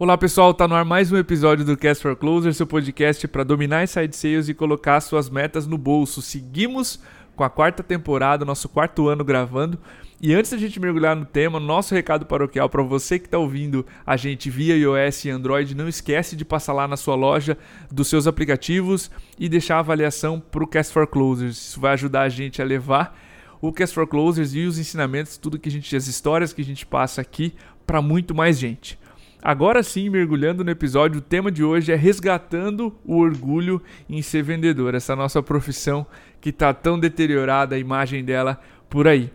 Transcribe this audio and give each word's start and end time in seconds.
Olá 0.00 0.16
pessoal, 0.16 0.54
tá 0.54 0.68
no 0.68 0.76
ar 0.76 0.84
mais 0.84 1.10
um 1.10 1.16
episódio 1.16 1.64
do 1.64 1.76
Cast 1.76 2.00
for 2.00 2.14
Closer, 2.14 2.54
seu 2.54 2.68
podcast 2.68 3.26
para 3.26 3.42
dominar 3.42 3.82
inside 3.82 4.14
sales 4.14 4.48
e 4.48 4.54
colocar 4.54 5.00
suas 5.00 5.28
metas 5.28 5.66
no 5.66 5.76
bolso. 5.76 6.22
Seguimos 6.22 7.00
com 7.34 7.42
a 7.42 7.50
quarta 7.50 7.82
temporada, 7.82 8.44
nosso 8.44 8.68
quarto 8.68 9.08
ano 9.08 9.24
gravando. 9.24 9.76
E 10.22 10.32
antes 10.32 10.52
da 10.52 10.56
gente 10.56 10.78
mergulhar 10.78 11.16
no 11.16 11.24
tema, 11.24 11.58
nosso 11.58 11.96
recado 11.96 12.26
paroquial 12.26 12.68
para 12.68 12.80
você 12.80 13.18
que 13.18 13.24
está 13.24 13.38
ouvindo 13.38 13.84
a 14.06 14.16
gente 14.16 14.48
via 14.48 14.76
iOS 14.76 15.24
e 15.24 15.30
Android, 15.30 15.74
não 15.74 15.88
esquece 15.88 16.36
de 16.36 16.44
passar 16.44 16.74
lá 16.74 16.86
na 16.86 16.96
sua 16.96 17.16
loja 17.16 17.58
dos 17.90 18.06
seus 18.06 18.28
aplicativos 18.28 19.10
e 19.36 19.48
deixar 19.48 19.78
a 19.78 19.80
avaliação 19.80 20.38
para 20.38 20.62
o 20.62 20.68
Cast 20.68 20.92
for 20.92 21.08
Closers. 21.08 21.56
Isso 21.56 21.80
vai 21.80 21.94
ajudar 21.94 22.22
a 22.22 22.28
gente 22.28 22.62
a 22.62 22.64
levar 22.64 23.18
o 23.60 23.72
Cast 23.72 23.96
for 23.96 24.06
Closers 24.06 24.54
e 24.54 24.60
os 24.60 24.78
ensinamentos, 24.78 25.36
tudo 25.36 25.58
que 25.58 25.68
a 25.68 25.72
gente, 25.72 25.96
as 25.96 26.06
histórias 26.06 26.52
que 26.52 26.62
a 26.62 26.64
gente 26.64 26.86
passa 26.86 27.20
aqui 27.20 27.52
para 27.84 28.00
muito 28.00 28.32
mais 28.32 28.56
gente. 28.56 28.96
Agora 29.42 29.84
sim, 29.84 30.08
mergulhando 30.08 30.64
no 30.64 30.70
episódio, 30.70 31.18
o 31.18 31.22
tema 31.22 31.50
de 31.50 31.62
hoje 31.62 31.92
é 31.92 31.94
resgatando 31.94 32.96
o 33.04 33.18
orgulho 33.18 33.80
em 34.08 34.20
ser 34.20 34.42
vendedor, 34.42 34.94
essa 34.94 35.14
nossa 35.14 35.40
profissão 35.40 36.04
que 36.40 36.50
está 36.50 36.74
tão 36.74 36.98
deteriorada 36.98 37.76
a 37.76 37.78
imagem 37.78 38.24
dela 38.24 38.60
por 38.90 39.06
aí. 39.06 39.30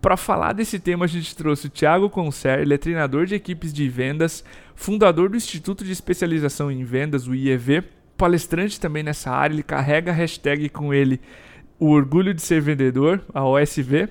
Para 0.00 0.16
falar 0.16 0.52
desse 0.52 0.78
tema, 0.78 1.06
a 1.06 1.08
gente 1.08 1.34
trouxe 1.34 1.66
o 1.66 1.70
Thiago 1.70 2.10
Concer, 2.10 2.60
ele 2.60 2.74
é 2.74 2.78
treinador 2.78 3.24
de 3.24 3.34
equipes 3.34 3.72
de 3.72 3.88
vendas, 3.88 4.44
fundador 4.74 5.30
do 5.30 5.36
Instituto 5.36 5.84
de 5.84 5.90
Especialização 5.90 6.70
em 6.70 6.84
Vendas, 6.84 7.26
o 7.26 7.34
IEV, 7.34 7.82
palestrante 8.16 8.78
também 8.78 9.02
nessa 9.02 9.30
área, 9.30 9.54
ele 9.54 9.62
carrega 9.62 10.10
a 10.10 10.14
hashtag 10.14 10.68
com 10.68 10.92
ele 10.92 11.18
o 11.78 11.90
orgulho 11.90 12.32
de 12.32 12.42
ser 12.42 12.60
vendedor, 12.60 13.22
a 13.32 13.44
OSV. 13.44 14.08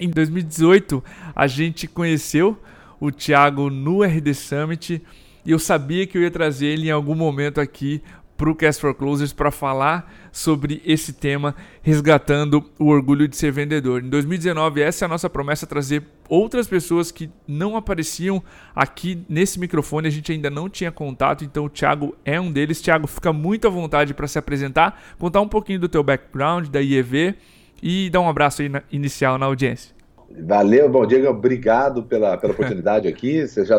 Em 0.00 0.10
2018, 0.10 1.02
a 1.34 1.46
gente 1.46 1.86
conheceu 1.86 2.56
o 3.00 3.10
Thiago 3.10 3.70
no 3.70 4.02
RD 4.02 4.34
Summit 4.34 5.02
e 5.44 5.50
eu 5.50 5.58
sabia 5.58 6.06
que 6.06 6.18
eu 6.18 6.22
ia 6.22 6.30
trazer 6.30 6.66
ele 6.66 6.88
em 6.88 6.90
algum 6.90 7.14
momento 7.14 7.60
aqui 7.60 8.02
para 8.38 8.48
o 8.48 8.54
Cast 8.54 8.80
for 8.80 8.94
Closers 8.94 9.32
para 9.32 9.50
falar 9.50 10.14
sobre 10.30 10.80
esse 10.86 11.12
tema, 11.12 11.56
resgatando 11.82 12.64
o 12.78 12.86
orgulho 12.86 13.26
de 13.26 13.36
ser 13.36 13.50
vendedor. 13.50 14.04
Em 14.04 14.08
2019, 14.08 14.80
essa 14.80 15.04
é 15.04 15.06
a 15.06 15.08
nossa 15.08 15.28
promessa: 15.28 15.66
trazer 15.66 16.04
outras 16.28 16.68
pessoas 16.68 17.10
que 17.10 17.28
não 17.48 17.76
apareciam 17.76 18.40
aqui 18.76 19.24
nesse 19.28 19.58
microfone, 19.58 20.06
a 20.06 20.10
gente 20.10 20.30
ainda 20.30 20.48
não 20.48 20.68
tinha 20.68 20.92
contato, 20.92 21.44
então 21.44 21.64
o 21.64 21.68
Thiago 21.68 22.16
é 22.24 22.40
um 22.40 22.52
deles. 22.52 22.80
Thiago, 22.80 23.08
fica 23.08 23.32
muito 23.32 23.66
à 23.66 23.70
vontade 23.70 24.14
para 24.14 24.28
se 24.28 24.38
apresentar, 24.38 25.02
contar 25.18 25.40
um 25.40 25.48
pouquinho 25.48 25.80
do 25.80 25.88
teu 25.88 26.04
background, 26.04 26.68
da 26.68 26.80
IEV 26.80 27.34
e 27.82 28.08
dar 28.08 28.20
um 28.20 28.28
abraço 28.28 28.62
na, 28.68 28.82
inicial 28.92 29.36
na 29.36 29.46
audiência. 29.46 29.97
Valeu, 30.30 30.88
bom, 30.90 31.06
Diego, 31.06 31.26
obrigado 31.28 32.02
pela, 32.02 32.36
pela 32.36 32.52
oportunidade 32.52 33.08
aqui. 33.08 33.46
Você 33.46 33.64
já, 33.64 33.78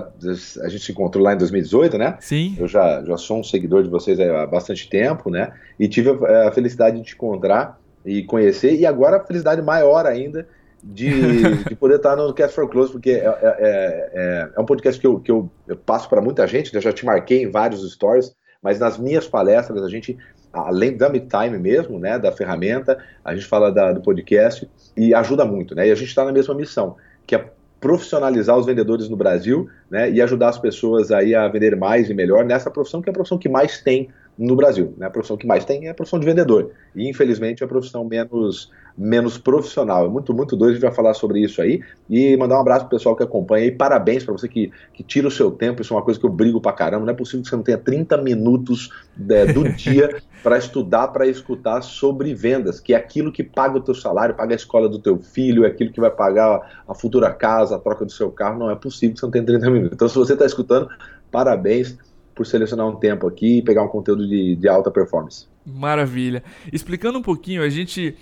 a 0.63 0.69
gente 0.69 0.83
se 0.83 0.91
encontrou 0.91 1.23
lá 1.23 1.33
em 1.33 1.37
2018, 1.37 1.97
né? 1.97 2.17
Sim. 2.19 2.55
Eu 2.57 2.67
já, 2.67 3.03
já 3.03 3.17
sou 3.17 3.39
um 3.39 3.43
seguidor 3.43 3.83
de 3.83 3.89
vocês 3.89 4.19
há 4.19 4.47
bastante 4.47 4.89
tempo, 4.89 5.29
né? 5.29 5.53
E 5.79 5.87
tive 5.87 6.09
a, 6.09 6.47
a 6.47 6.51
felicidade 6.51 6.97
de 6.97 7.03
te 7.03 7.13
encontrar 7.13 7.79
e 8.03 8.23
conhecer, 8.23 8.75
e 8.75 8.85
agora 8.85 9.17
a 9.17 9.25
felicidade 9.25 9.61
maior 9.61 10.05
ainda 10.05 10.47
de, 10.83 11.09
de 11.69 11.75
poder 11.75 11.97
estar 11.97 12.15
no 12.15 12.33
Cast 12.33 12.55
for 12.55 12.67
Close, 12.67 12.91
porque 12.91 13.11
é, 13.11 13.25
é, 13.25 14.09
é, 14.13 14.49
é 14.55 14.59
um 14.59 14.65
podcast 14.65 14.99
que 14.99 15.05
eu, 15.05 15.19
que 15.19 15.31
eu, 15.31 15.49
eu 15.67 15.75
passo 15.75 16.09
para 16.09 16.21
muita 16.21 16.47
gente, 16.47 16.73
eu 16.73 16.81
já 16.81 16.91
te 16.91 17.05
marquei 17.05 17.43
em 17.43 17.51
vários 17.51 17.89
stories, 17.91 18.33
mas 18.61 18.79
nas 18.79 18.97
minhas 18.97 19.27
palestras 19.27 19.83
a 19.83 19.89
gente 19.89 20.17
além 20.51 20.97
da 20.97 21.09
Time 21.11 21.57
mesmo, 21.59 21.99
né, 21.99 22.17
da 22.17 22.31
ferramenta, 22.31 22.97
a 23.23 23.35
gente 23.35 23.45
fala 23.45 23.71
da, 23.71 23.91
do 23.91 24.01
podcast 24.01 24.67
e 24.99 25.13
ajuda 25.13 25.45
muito, 25.45 25.73
né? 25.73 25.87
E 25.87 25.91
a 25.91 25.95
gente 25.95 26.09
está 26.09 26.25
na 26.25 26.31
mesma 26.31 26.53
missão, 26.53 26.97
que 27.25 27.35
é 27.35 27.49
profissionalizar 27.79 28.57
os 28.57 28.65
vendedores 28.65 29.07
no 29.07 29.15
Brasil, 29.15 29.69
né, 29.89 30.11
e 30.11 30.21
ajudar 30.21 30.49
as 30.49 30.57
pessoas 30.57 31.11
aí 31.11 31.33
a 31.33 31.47
vender 31.47 31.77
mais 31.77 32.09
e 32.09 32.13
melhor 32.13 32.43
nessa 32.43 32.69
profissão 32.69 33.01
que 33.01 33.09
é 33.09 33.11
a 33.11 33.13
profissão 33.13 33.37
que 33.37 33.47
mais 33.47 33.81
tem 33.81 34.09
no 34.39 34.55
Brasil. 34.55 34.93
Né? 34.97 35.05
A 35.05 35.09
profissão 35.09 35.35
que 35.35 35.45
mais 35.45 35.65
tem 35.65 35.87
é 35.87 35.89
a 35.89 35.93
profissão 35.93 36.17
de 36.17 36.25
vendedor. 36.25 36.71
E, 36.95 37.09
infelizmente, 37.09 37.61
é 37.61 37.65
a 37.65 37.67
profissão 37.67 38.05
menos, 38.05 38.71
menos 38.97 39.37
profissional. 39.37 40.05
É 40.05 40.09
muito, 40.09 40.33
muito 40.33 40.55
doido, 40.55 40.71
a 40.71 40.73
gente 40.75 40.81
vai 40.81 40.93
falar 40.93 41.13
sobre 41.13 41.41
isso 41.41 41.61
aí. 41.61 41.81
E 42.09 42.37
mandar 42.37 42.57
um 42.57 42.61
abraço 42.61 42.87
pro 42.87 42.97
pessoal 42.97 43.17
que 43.17 43.23
acompanha 43.23 43.65
e 43.65 43.71
parabéns 43.71 44.23
para 44.23 44.31
você 44.31 44.47
que, 44.47 44.71
que 44.93 45.03
tira 45.03 45.27
o 45.27 45.31
seu 45.31 45.51
tempo. 45.51 45.81
Isso 45.81 45.93
é 45.93 45.97
uma 45.97 46.03
coisa 46.03 46.17
que 46.17 46.25
eu 46.25 46.29
brigo 46.29 46.61
pra 46.61 46.71
caramba. 46.71 47.05
Não 47.05 47.11
é 47.11 47.15
possível 47.15 47.43
que 47.43 47.49
você 47.49 47.55
não 47.57 47.63
tenha 47.63 47.77
30 47.77 48.15
minutos 48.19 48.89
é, 49.29 49.45
do 49.45 49.67
dia 49.75 50.21
para 50.41 50.57
estudar, 50.57 51.09
para 51.09 51.27
escutar 51.27 51.81
sobre 51.81 52.33
vendas, 52.33 52.79
que 52.79 52.93
é 52.93 52.97
aquilo 52.97 53.33
que 53.33 53.43
paga 53.43 53.77
o 53.77 53.81
teu 53.81 53.93
salário, 53.93 54.35
paga 54.35 54.53
a 54.53 54.55
escola 54.55 54.87
do 54.87 54.99
teu 54.99 55.19
filho, 55.19 55.65
é 55.65 55.67
aquilo 55.67 55.91
que 55.91 55.99
vai 55.99 56.11
pagar 56.11 56.81
a 56.87 56.95
futura 56.95 57.29
casa, 57.33 57.75
a 57.75 57.79
troca 57.79 58.05
do 58.05 58.11
seu 58.11 58.31
carro. 58.31 58.57
Não 58.57 58.71
é 58.71 58.75
possível 58.75 59.15
que 59.15 59.19
você 59.19 59.25
não 59.25 59.31
tenha 59.31 59.45
30 59.45 59.69
minutos. 59.69 59.95
Então, 59.95 60.07
se 60.07 60.15
você 60.15 60.31
está 60.31 60.45
escutando, 60.45 60.87
parabéns 61.29 61.97
por 62.39 62.45
selecionar 62.45 62.87
um 62.87 62.95
tempo 62.95 63.27
aqui 63.27 63.57
e 63.57 63.61
pegar 63.61 63.83
um 63.83 63.89
conteúdo 63.89 64.25
de, 64.25 64.55
de 64.55 64.69
alta 64.69 64.89
performance. 64.89 65.45
Maravilha. 65.65 66.41
Explicando 66.71 67.19
um 67.19 67.21
pouquinho, 67.21 67.61
a 67.61 67.67
gente 67.67 68.15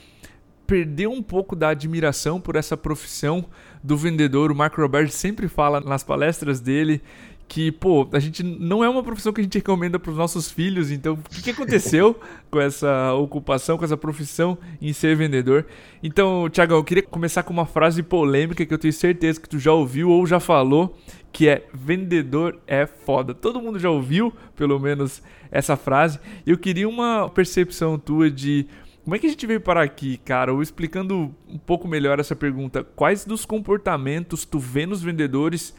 perdeu 0.66 1.12
um 1.12 1.22
pouco 1.22 1.56
da 1.56 1.70
admiração 1.70 2.42
por 2.42 2.56
essa 2.56 2.76
profissão 2.76 3.46
do 3.84 3.96
vendedor. 3.96 4.52
O 4.52 4.56
Marco 4.56 4.82
Roberto 4.82 5.12
sempre 5.12 5.48
fala 5.48 5.80
nas 5.80 6.04
palestras 6.04 6.60
dele 6.60 7.00
que, 7.47 7.72
pô, 7.72 8.08
a 8.12 8.19
gente 8.19 8.44
não 8.44 8.84
é 8.84 8.90
uma 8.90 9.02
profissão 9.02 9.31
que 9.31 9.40
a 9.40 9.44
gente 9.44 9.58
recomenda 9.58 9.97
para 9.97 10.12
os 10.12 10.18
nossos 10.18 10.52
filhos. 10.52 10.91
Então, 10.91 11.13
o 11.13 11.30
que, 11.30 11.41
que 11.41 11.50
aconteceu 11.52 12.19
com 12.52 12.59
essa 12.59 13.13
ocupação, 13.13 13.78
com 13.78 13.85
essa 13.85 13.96
profissão 13.96 14.58
em 14.81 14.91
ser 14.91 15.16
vendedor? 15.16 15.66
Então, 16.03 16.50
Tiago, 16.50 16.74
eu 16.74 16.84
queria 16.84 17.03
começar 17.03 17.44
com 17.44 17.53
uma 17.53 17.66
frase 17.66 18.03
polêmica 18.03 18.66
que 18.66 18.74
eu 18.74 18.78
tenho 18.78 18.94
certeza 18.94 19.40
que 19.40 19.47
tu 19.47 19.57
já 19.57 19.72
ouviu 19.72 20.09
ou 20.09 20.25
já 20.28 20.40
falou, 20.40 20.97
que 21.31 21.47
é 21.47 21.66
vendedor 21.74 22.59
é 22.68 22.86
foda. 22.86 23.34
Todo 23.34 23.62
mundo 23.62 23.80
já 23.80 23.90
ouviu, 23.90 24.34
pelo 24.56 24.78
menos, 24.78 25.22
essa 25.50 25.78
frase. 25.78 26.19
Eu 26.46 26.57
queria 26.57 26.88
uma 26.88 27.30
percepção 27.30 27.97
tua 27.97 28.30
de 28.30 28.68
como 29.06 29.16
é 29.16 29.19
que 29.19 29.28
a 29.28 29.30
gente 29.30 29.47
veio 29.47 29.62
parar 29.62 29.84
aqui, 29.84 30.18
cara? 30.18 30.52
Ou 30.52 30.62
explicando 30.62 31.34
um 31.47 31.57
pouco 31.57 31.88
melhor 31.88 32.19
essa 32.19 32.36
pergunta, 32.36 32.84
quais 32.84 33.24
dos 33.24 33.46
comportamentos 33.46 34.44
tu 34.44 34.59
vê 34.59 34.86
nos 34.86 35.02
vendedores 35.02 35.74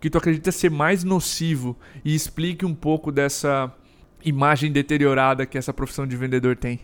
que 0.00 0.08
tu 0.08 0.18
acredita 0.18 0.50
ser 0.50 0.70
mais 0.70 1.04
nocivo 1.04 1.76
e 2.04 2.14
explique 2.14 2.64
um 2.64 2.74
pouco 2.74 3.12
dessa 3.12 3.72
imagem 4.24 4.72
deteriorada 4.72 5.46
que 5.46 5.58
essa 5.58 5.72
profissão 5.72 6.06
de 6.06 6.16
vendedor 6.16 6.56
tem. 6.56 6.80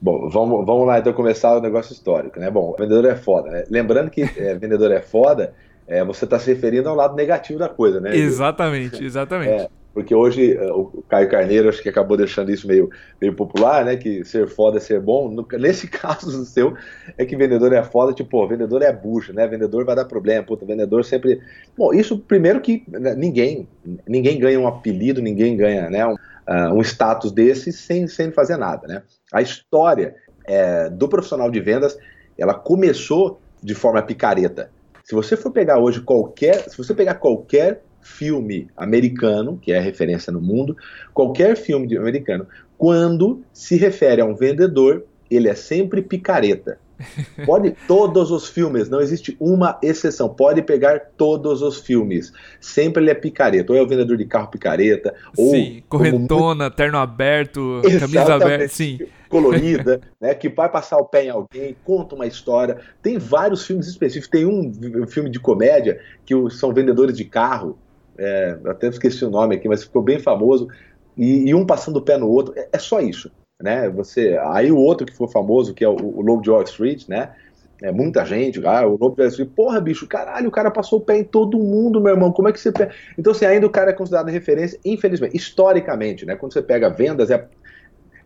Bom, 0.00 0.28
vamos, 0.28 0.66
vamos 0.66 0.86
lá 0.86 0.98
então 0.98 1.12
começar 1.12 1.56
o 1.56 1.60
negócio 1.60 1.92
histórico, 1.92 2.38
né? 2.38 2.50
Bom, 2.50 2.74
vendedor 2.78 3.06
é 3.06 3.16
foda. 3.16 3.50
Né? 3.50 3.64
Lembrando 3.70 4.10
que 4.10 4.22
é, 4.22 4.54
vendedor 4.54 4.90
é 4.90 5.00
foda, 5.00 5.54
é, 5.86 6.04
você 6.04 6.24
está 6.24 6.38
se 6.38 6.52
referindo 6.52 6.88
ao 6.88 6.94
lado 6.94 7.14
negativo 7.14 7.58
da 7.58 7.68
coisa, 7.68 8.00
né? 8.00 8.16
Exatamente, 8.16 9.02
exatamente. 9.02 9.62
É, 9.62 9.68
porque 9.94 10.12
hoje 10.12 10.54
eh, 10.54 10.72
o 10.72 11.04
Caio 11.08 11.30
Carneiro 11.30 11.68
acho 11.68 11.80
que 11.80 11.88
acabou 11.88 12.16
deixando 12.16 12.50
isso 12.50 12.66
meio, 12.66 12.90
meio 13.20 13.34
popular, 13.34 13.84
né? 13.84 13.96
Que 13.96 14.24
ser 14.24 14.48
foda 14.48 14.78
é 14.78 14.80
ser 14.80 15.00
bom. 15.00 15.32
Nesse 15.58 15.86
caso 15.86 16.36
do 16.36 16.44
seu, 16.44 16.74
é 17.16 17.24
que 17.24 17.36
vendedor 17.36 17.72
é 17.72 17.82
foda, 17.82 18.12
tipo, 18.12 18.28
pô, 18.28 18.48
vendedor 18.48 18.82
é 18.82 18.92
bucha, 18.92 19.32
né? 19.32 19.46
Vendedor 19.46 19.84
vai 19.84 19.94
dar 19.94 20.04
problema, 20.04 20.44
puta, 20.44 20.66
vendedor 20.66 21.04
sempre. 21.04 21.40
Bom, 21.78 21.94
isso 21.94 22.18
primeiro 22.18 22.60
que 22.60 22.82
né, 22.88 23.14
ninguém, 23.14 23.68
ninguém 24.06 24.38
ganha 24.40 24.58
um 24.58 24.66
apelido, 24.66 25.22
ninguém 25.22 25.56
ganha, 25.56 25.88
né? 25.88 26.04
Um, 26.04 26.14
uh, 26.14 26.74
um 26.74 26.80
status 26.82 27.30
desse 27.30 27.72
sem, 27.72 28.08
sem 28.08 28.32
fazer 28.32 28.56
nada, 28.56 28.88
né? 28.88 29.02
A 29.32 29.40
história 29.40 30.16
é, 30.44 30.90
do 30.90 31.08
profissional 31.08 31.50
de 31.50 31.60
vendas, 31.60 31.96
ela 32.36 32.54
começou 32.54 33.40
de 33.62 33.74
forma 33.74 34.02
picareta. 34.02 34.70
Se 35.04 35.14
você 35.14 35.36
for 35.36 35.50
pegar 35.50 35.78
hoje 35.78 36.00
qualquer, 36.00 36.68
se 36.68 36.76
você 36.76 36.94
pegar 36.94 37.14
qualquer 37.14 37.82
filme 38.04 38.68
americano, 38.76 39.58
que 39.60 39.72
é 39.72 39.80
referência 39.80 40.32
no 40.32 40.40
mundo, 40.40 40.76
qualquer 41.12 41.56
filme 41.56 41.96
americano, 41.96 42.46
quando 42.78 43.42
se 43.52 43.76
refere 43.76 44.20
a 44.20 44.24
um 44.24 44.34
vendedor, 44.34 45.04
ele 45.30 45.48
é 45.48 45.54
sempre 45.54 46.02
picareta. 46.02 46.78
Pode 47.44 47.74
todos 47.88 48.30
os 48.30 48.48
filmes, 48.48 48.88
não 48.88 49.00
existe 49.00 49.36
uma 49.40 49.78
exceção. 49.82 50.28
Pode 50.28 50.62
pegar 50.62 51.00
todos 51.16 51.60
os 51.62 51.78
filmes. 51.78 52.32
Sempre 52.60 53.02
ele 53.02 53.10
é 53.10 53.14
picareta. 53.14 53.72
Ou 53.72 53.78
é 53.78 53.82
o 53.82 53.86
vendedor 53.86 54.16
de 54.16 54.24
carro 54.24 54.48
picareta, 54.48 55.14
ou 55.36 55.50
sim, 55.50 55.82
correntona, 55.88 56.64
muito... 56.64 56.76
terno 56.76 56.98
aberto, 56.98 57.82
camisa 57.98 58.34
aberta, 58.34 58.68
sim, 58.68 58.98
colorida, 59.28 60.00
né, 60.20 60.34
que 60.34 60.48
vai 60.48 60.68
passar 60.68 60.98
o 60.98 61.04
pé 61.04 61.24
em 61.24 61.30
alguém, 61.30 61.76
conta 61.84 62.14
uma 62.14 62.26
história. 62.26 62.78
Tem 63.02 63.18
vários 63.18 63.66
filmes 63.66 63.88
específicos. 63.88 64.28
Tem 64.28 64.46
um 64.46 65.06
filme 65.06 65.30
de 65.30 65.40
comédia 65.40 66.00
que 66.24 66.34
são 66.50 66.72
vendedores 66.72 67.16
de 67.16 67.24
carro 67.24 67.78
é, 68.18 68.58
até 68.66 68.88
esqueci 68.88 69.24
o 69.24 69.30
nome 69.30 69.56
aqui, 69.56 69.68
mas 69.68 69.84
ficou 69.84 70.02
bem 70.02 70.18
famoso, 70.18 70.68
e, 71.16 71.48
e 71.48 71.54
um 71.54 71.64
passando 71.64 71.96
o 71.96 72.02
pé 72.02 72.16
no 72.16 72.28
outro, 72.28 72.54
é, 72.56 72.68
é, 72.72 72.78
só 72.78 73.00
isso, 73.00 73.30
né? 73.60 73.88
Você, 73.90 74.38
aí 74.50 74.70
o 74.70 74.78
outro 74.78 75.06
que 75.06 75.16
foi 75.16 75.28
famoso, 75.28 75.74
que 75.74 75.84
é 75.84 75.88
o, 75.88 75.94
o 75.94 76.20
Lobo 76.20 76.42
de 76.42 76.50
Wall 76.50 76.62
Street, 76.62 77.08
né? 77.08 77.32
É, 77.82 77.92
muita 77.92 78.24
gente, 78.24 78.64
ah, 78.66 78.86
o 78.86 78.96
Lobo 78.96 79.16
de 79.16 79.26
Street, 79.28 79.50
porra, 79.50 79.80
bicho, 79.80 80.06
caralho, 80.06 80.48
o 80.48 80.52
cara 80.52 80.70
passou 80.70 80.98
o 80.98 81.02
pé 81.02 81.18
em 81.18 81.24
todo 81.24 81.58
mundo, 81.58 82.00
meu 82.00 82.14
irmão, 82.14 82.32
como 82.32 82.48
é 82.48 82.52
que 82.52 82.60
você 82.60 82.72
pega? 82.72 82.92
Então, 83.18 83.32
assim, 83.32 83.44
ainda 83.44 83.66
o 83.66 83.70
cara 83.70 83.90
é 83.90 83.94
considerado 83.94 84.28
referência, 84.28 84.78
infelizmente, 84.84 85.36
historicamente, 85.36 86.24
né? 86.24 86.36
Quando 86.36 86.52
você 86.52 86.62
pega 86.62 86.88
vendas, 86.88 87.30
é 87.30 87.46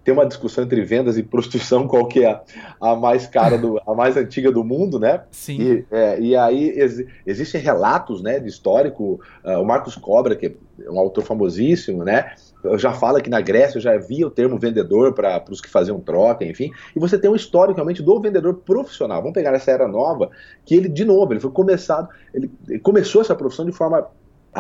tem 0.05 0.15
uma 0.15 0.27
discussão 0.27 0.65
entre 0.65 0.83
vendas 0.83 1.19
e 1.19 1.23
prostituição, 1.23 1.87
qual 1.89 2.07
que 2.07 2.25
é 2.25 2.31
a, 2.31 2.43
a 2.81 2.97
mais 2.97 3.27
cara, 3.27 3.59
do, 3.59 3.81
a 3.87 3.95
mais 3.95 4.17
antiga 4.17 4.51
do 4.51 4.65
mundo, 4.65 4.99
né? 4.99 5.23
Sim. 5.31 5.61
E, 5.61 5.85
é, 5.91 6.21
e 6.21 6.37
aí 6.37 6.71
ex, 6.71 7.05
existem 7.27 7.61
relatos, 7.61 8.23
né, 8.23 8.39
de 8.39 8.49
histórico, 8.49 9.21
uh, 9.45 9.61
o 9.61 9.65
Marcos 9.65 9.97
Cobra, 9.97 10.35
que 10.35 10.47
é 10.47 10.91
um 10.91 10.99
autor 10.99 11.25
famosíssimo, 11.25 12.05
né, 12.05 12.33
já 12.77 12.93
fala 12.93 13.21
que 13.21 13.31
na 13.31 13.41
Grécia 13.41 13.81
já 13.81 13.95
havia 13.95 14.27
o 14.27 14.31
termo 14.31 14.59
vendedor 14.59 15.13
para 15.13 15.45
os 15.51 15.61
que 15.61 15.69
faziam 15.69 16.01
troca, 16.01 16.45
enfim, 16.45 16.71
e 16.95 16.99
você 16.99 17.19
tem 17.19 17.31
um 17.31 17.37
histórico 17.37 17.77
realmente 17.77 18.03
do 18.03 18.21
vendedor 18.21 18.55
profissional. 18.55 19.21
Vamos 19.21 19.35
pegar 19.35 19.53
essa 19.55 19.71
era 19.71 19.87
nova, 19.87 20.31
que 20.65 20.75
ele, 20.75 20.89
de 20.89 21.05
novo, 21.05 21.33
ele 21.33 21.41
foi 21.41 21.51
começado, 21.51 22.09
ele 22.35 22.51
começou 22.83 23.21
essa 23.21 23.35
profissão 23.35 23.65
de 23.65 23.73
forma 23.73 24.09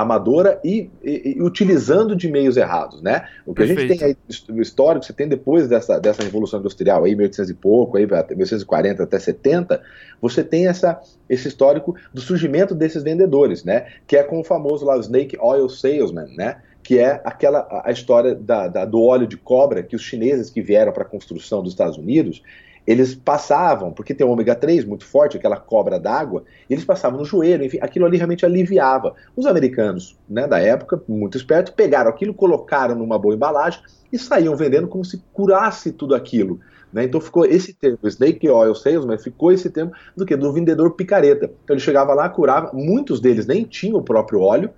amadora 0.00 0.60
e, 0.64 0.90
e, 1.02 1.34
e, 1.36 1.42
utilizando 1.42 2.14
de 2.14 2.30
meios 2.30 2.56
errados, 2.56 3.02
né? 3.02 3.26
O 3.44 3.52
que 3.52 3.66
Perfeito. 3.66 3.78
a 3.78 3.80
gente 3.80 3.98
tem 3.98 4.08
aí 4.08 4.54
no 4.54 4.62
histórico, 4.62 5.04
você 5.04 5.12
tem 5.12 5.28
depois 5.28 5.66
dessa, 5.66 5.98
dessa 5.98 6.22
revolução 6.22 6.60
industrial, 6.60 7.04
aí 7.04 7.14
1800 7.16 7.50
e 7.50 7.54
pouco, 7.54 7.96
aí 7.96 8.06
1840 8.06 9.02
até 9.02 9.18
70, 9.18 9.82
você 10.20 10.44
tem 10.44 10.68
essa, 10.68 11.00
esse 11.28 11.48
histórico 11.48 11.96
do 12.14 12.20
surgimento 12.20 12.74
desses 12.74 13.02
vendedores, 13.02 13.64
né? 13.64 13.86
Que 14.06 14.16
é 14.16 14.22
com 14.22 14.38
o 14.40 14.44
famoso 14.44 14.86
lá, 14.86 14.96
o 14.96 15.00
Snake 15.00 15.36
Oil 15.40 15.68
Salesman, 15.68 16.28
né? 16.36 16.58
Que 16.82 16.98
é 16.98 17.20
aquela 17.24 17.82
a 17.84 17.90
história 17.90 18.34
da, 18.34 18.68
da 18.68 18.84
do 18.84 19.02
óleo 19.02 19.26
de 19.26 19.36
cobra 19.36 19.82
que 19.82 19.96
os 19.96 20.02
chineses 20.02 20.48
que 20.48 20.62
vieram 20.62 20.92
para 20.92 21.02
a 21.02 21.06
construção 21.06 21.62
dos 21.62 21.72
Estados 21.72 21.98
Unidos, 21.98 22.42
eles 22.88 23.14
passavam, 23.14 23.92
porque 23.92 24.14
tem 24.14 24.26
o 24.26 24.30
ômega 24.30 24.54
3 24.54 24.86
muito 24.86 25.04
forte, 25.04 25.36
aquela 25.36 25.58
cobra 25.58 26.00
d'água, 26.00 26.44
eles 26.70 26.86
passavam 26.86 27.18
no 27.18 27.24
joelho, 27.26 27.62
enfim, 27.62 27.78
aquilo 27.82 28.06
ali 28.06 28.16
realmente 28.16 28.46
aliviava. 28.46 29.14
Os 29.36 29.44
americanos, 29.44 30.18
né, 30.26 30.46
da 30.46 30.58
época, 30.58 30.98
muito 31.06 31.36
espertos, 31.36 31.70
pegaram 31.76 32.08
aquilo, 32.08 32.32
colocaram 32.32 32.94
numa 32.94 33.18
boa 33.18 33.34
embalagem 33.34 33.82
e 34.10 34.18
saíam 34.18 34.56
vendendo 34.56 34.88
como 34.88 35.04
se 35.04 35.22
curasse 35.34 35.92
tudo 35.92 36.14
aquilo. 36.14 36.60
Né? 36.90 37.04
Então 37.04 37.20
ficou 37.20 37.44
esse 37.44 37.74
termo, 37.74 37.98
snake 38.04 38.48
oil 38.48 38.74
salesman, 38.74 39.18
ficou 39.18 39.52
esse 39.52 39.68
termo 39.68 39.92
do 40.16 40.24
que? 40.24 40.34
Do 40.34 40.50
vendedor 40.50 40.92
picareta. 40.92 41.44
Então 41.44 41.76
ele 41.76 41.80
chegava 41.80 42.14
lá, 42.14 42.26
curava, 42.30 42.70
muitos 42.72 43.20
deles 43.20 43.46
nem 43.46 43.64
tinham 43.64 43.98
o 43.98 44.02
próprio 44.02 44.40
óleo, 44.40 44.70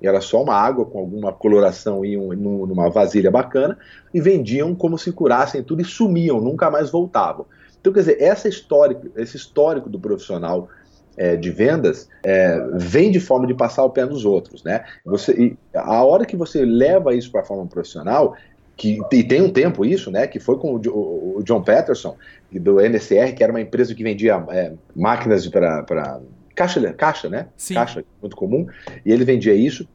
era 0.00 0.22
só 0.22 0.42
uma 0.42 0.54
água 0.54 0.86
com 0.86 0.98
alguma 0.98 1.34
coloração 1.34 2.02
em 2.02 2.16
um, 2.16 2.64
numa 2.64 2.88
vasilha 2.88 3.30
bacana, 3.30 3.76
e 4.14 4.22
vendiam 4.22 4.74
como 4.74 4.96
se 4.96 5.12
curassem 5.12 5.62
tudo 5.62 5.82
e 5.82 5.84
sumiam, 5.84 6.40
nunca 6.40 6.70
mais 6.70 6.88
voltavam. 6.88 7.44
Então, 7.80 7.92
quer 7.92 8.00
dizer, 8.00 8.22
essa 8.22 8.48
histórico, 8.48 9.08
esse 9.16 9.36
histórico 9.36 9.88
do 9.88 9.98
profissional 9.98 10.68
é, 11.16 11.36
de 11.36 11.50
vendas 11.50 12.08
é, 12.22 12.58
vem 12.74 13.10
de 13.10 13.20
forma 13.20 13.46
de 13.46 13.54
passar 13.54 13.84
o 13.84 13.90
pé 13.90 14.04
nos 14.04 14.24
outros, 14.24 14.62
né? 14.62 14.84
Você, 15.04 15.56
a 15.74 16.04
hora 16.04 16.24
que 16.24 16.36
você 16.36 16.64
leva 16.64 17.14
isso 17.14 17.30
para 17.30 17.40
a 17.40 17.44
forma 17.44 17.66
profissional, 17.66 18.36
que, 18.76 19.00
e 19.12 19.24
tem 19.24 19.42
um 19.42 19.50
tempo 19.50 19.84
isso, 19.84 20.10
né? 20.10 20.26
Que 20.28 20.38
foi 20.38 20.56
com 20.58 20.76
o, 20.76 21.42
John 21.42 21.62
Peterson, 21.62 22.16
do 22.52 22.80
NSR, 22.80 23.34
que 23.34 23.42
era 23.42 23.52
uma 23.52 23.60
empresa 23.60 23.94
que 23.94 24.04
vendia 24.04 24.42
é, 24.50 24.72
máquinas 24.94 25.46
para 25.48 26.20
caixa, 26.54 26.92
caixa, 26.92 27.28
né? 27.28 27.48
Sim. 27.56 27.74
Caixa, 27.74 28.04
muito 28.22 28.36
comum, 28.36 28.66
e 29.04 29.12
ele 29.12 29.24
vendia 29.24 29.54
isso. 29.54 29.88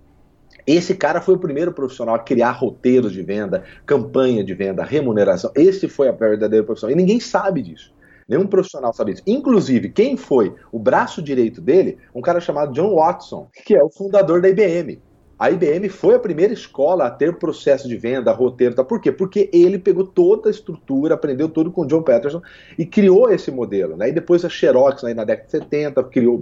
Esse 0.66 0.96
cara 0.96 1.22
foi 1.22 1.36
o 1.36 1.40
primeiro 1.40 1.74
profissional 1.74 2.16
a 2.16 2.20
criar 2.20 2.52
roteiros 2.52 3.12
de 3.12 3.22
venda, 3.22 3.64
campanha 3.86 4.44
de 4.44 4.54
venda, 4.54 4.84
remuneração. 4.84 5.52
Esse 5.56 5.88
foi 5.88 6.08
a 6.08 6.12
verdadeira 6.12 6.66
profissão. 6.66 6.90
E 6.90 6.96
ninguém 6.96 7.20
sabe 7.20 7.62
disso. 7.62 7.94
Nenhum 8.28 8.48
profissional 8.48 8.94
sabe 8.94 9.12
disso. 9.12 9.24
Inclusive, 9.28 9.90
quem 9.90 10.16
foi 10.16 10.56
o 10.72 10.80
braço 10.80 11.22
direito 11.22 11.62
dele? 11.62 11.98
Um 12.16 12.22
cara 12.22 12.40
chamado 12.40 12.74
John 12.74 12.96
Watson, 12.96 13.50
que 13.66 13.76
é 13.76 13.84
o 13.84 13.90
fundador 13.90 14.42
da 14.42 14.50
IBM. 14.50 15.02
A 15.38 15.50
IBM 15.50 15.90
foi 15.90 16.16
a 16.16 16.20
primeira 16.20 16.54
escola 16.54 17.06
a 17.06 17.10
ter 17.10 17.38
processo 17.38 17.88
de 17.88 17.98
venda, 17.98 18.32
roteiro, 18.32 18.76
tá? 18.76 18.84
Por 18.84 19.02
quê? 19.02 19.12
Porque 19.12 19.50
ele 19.52 19.80
pegou 19.80 20.06
toda 20.06 20.48
a 20.48 20.52
estrutura, 20.52 21.16
aprendeu 21.16 21.50
tudo 21.50 21.72
com 21.72 21.82
o 21.82 21.88
John 21.88 22.04
Patterson 22.04 22.42
e 22.78 22.86
criou 22.86 23.30
esse 23.32 23.50
modelo, 23.50 23.98
né? 23.98 24.10
E 24.10 24.12
depois 24.12 24.46
a 24.46 24.50
Xerox, 24.50 25.04
aí 25.04 25.14
na 25.14 25.24
década 25.24 25.46
de 25.46 25.52
70, 25.52 26.04
criou, 26.06 26.42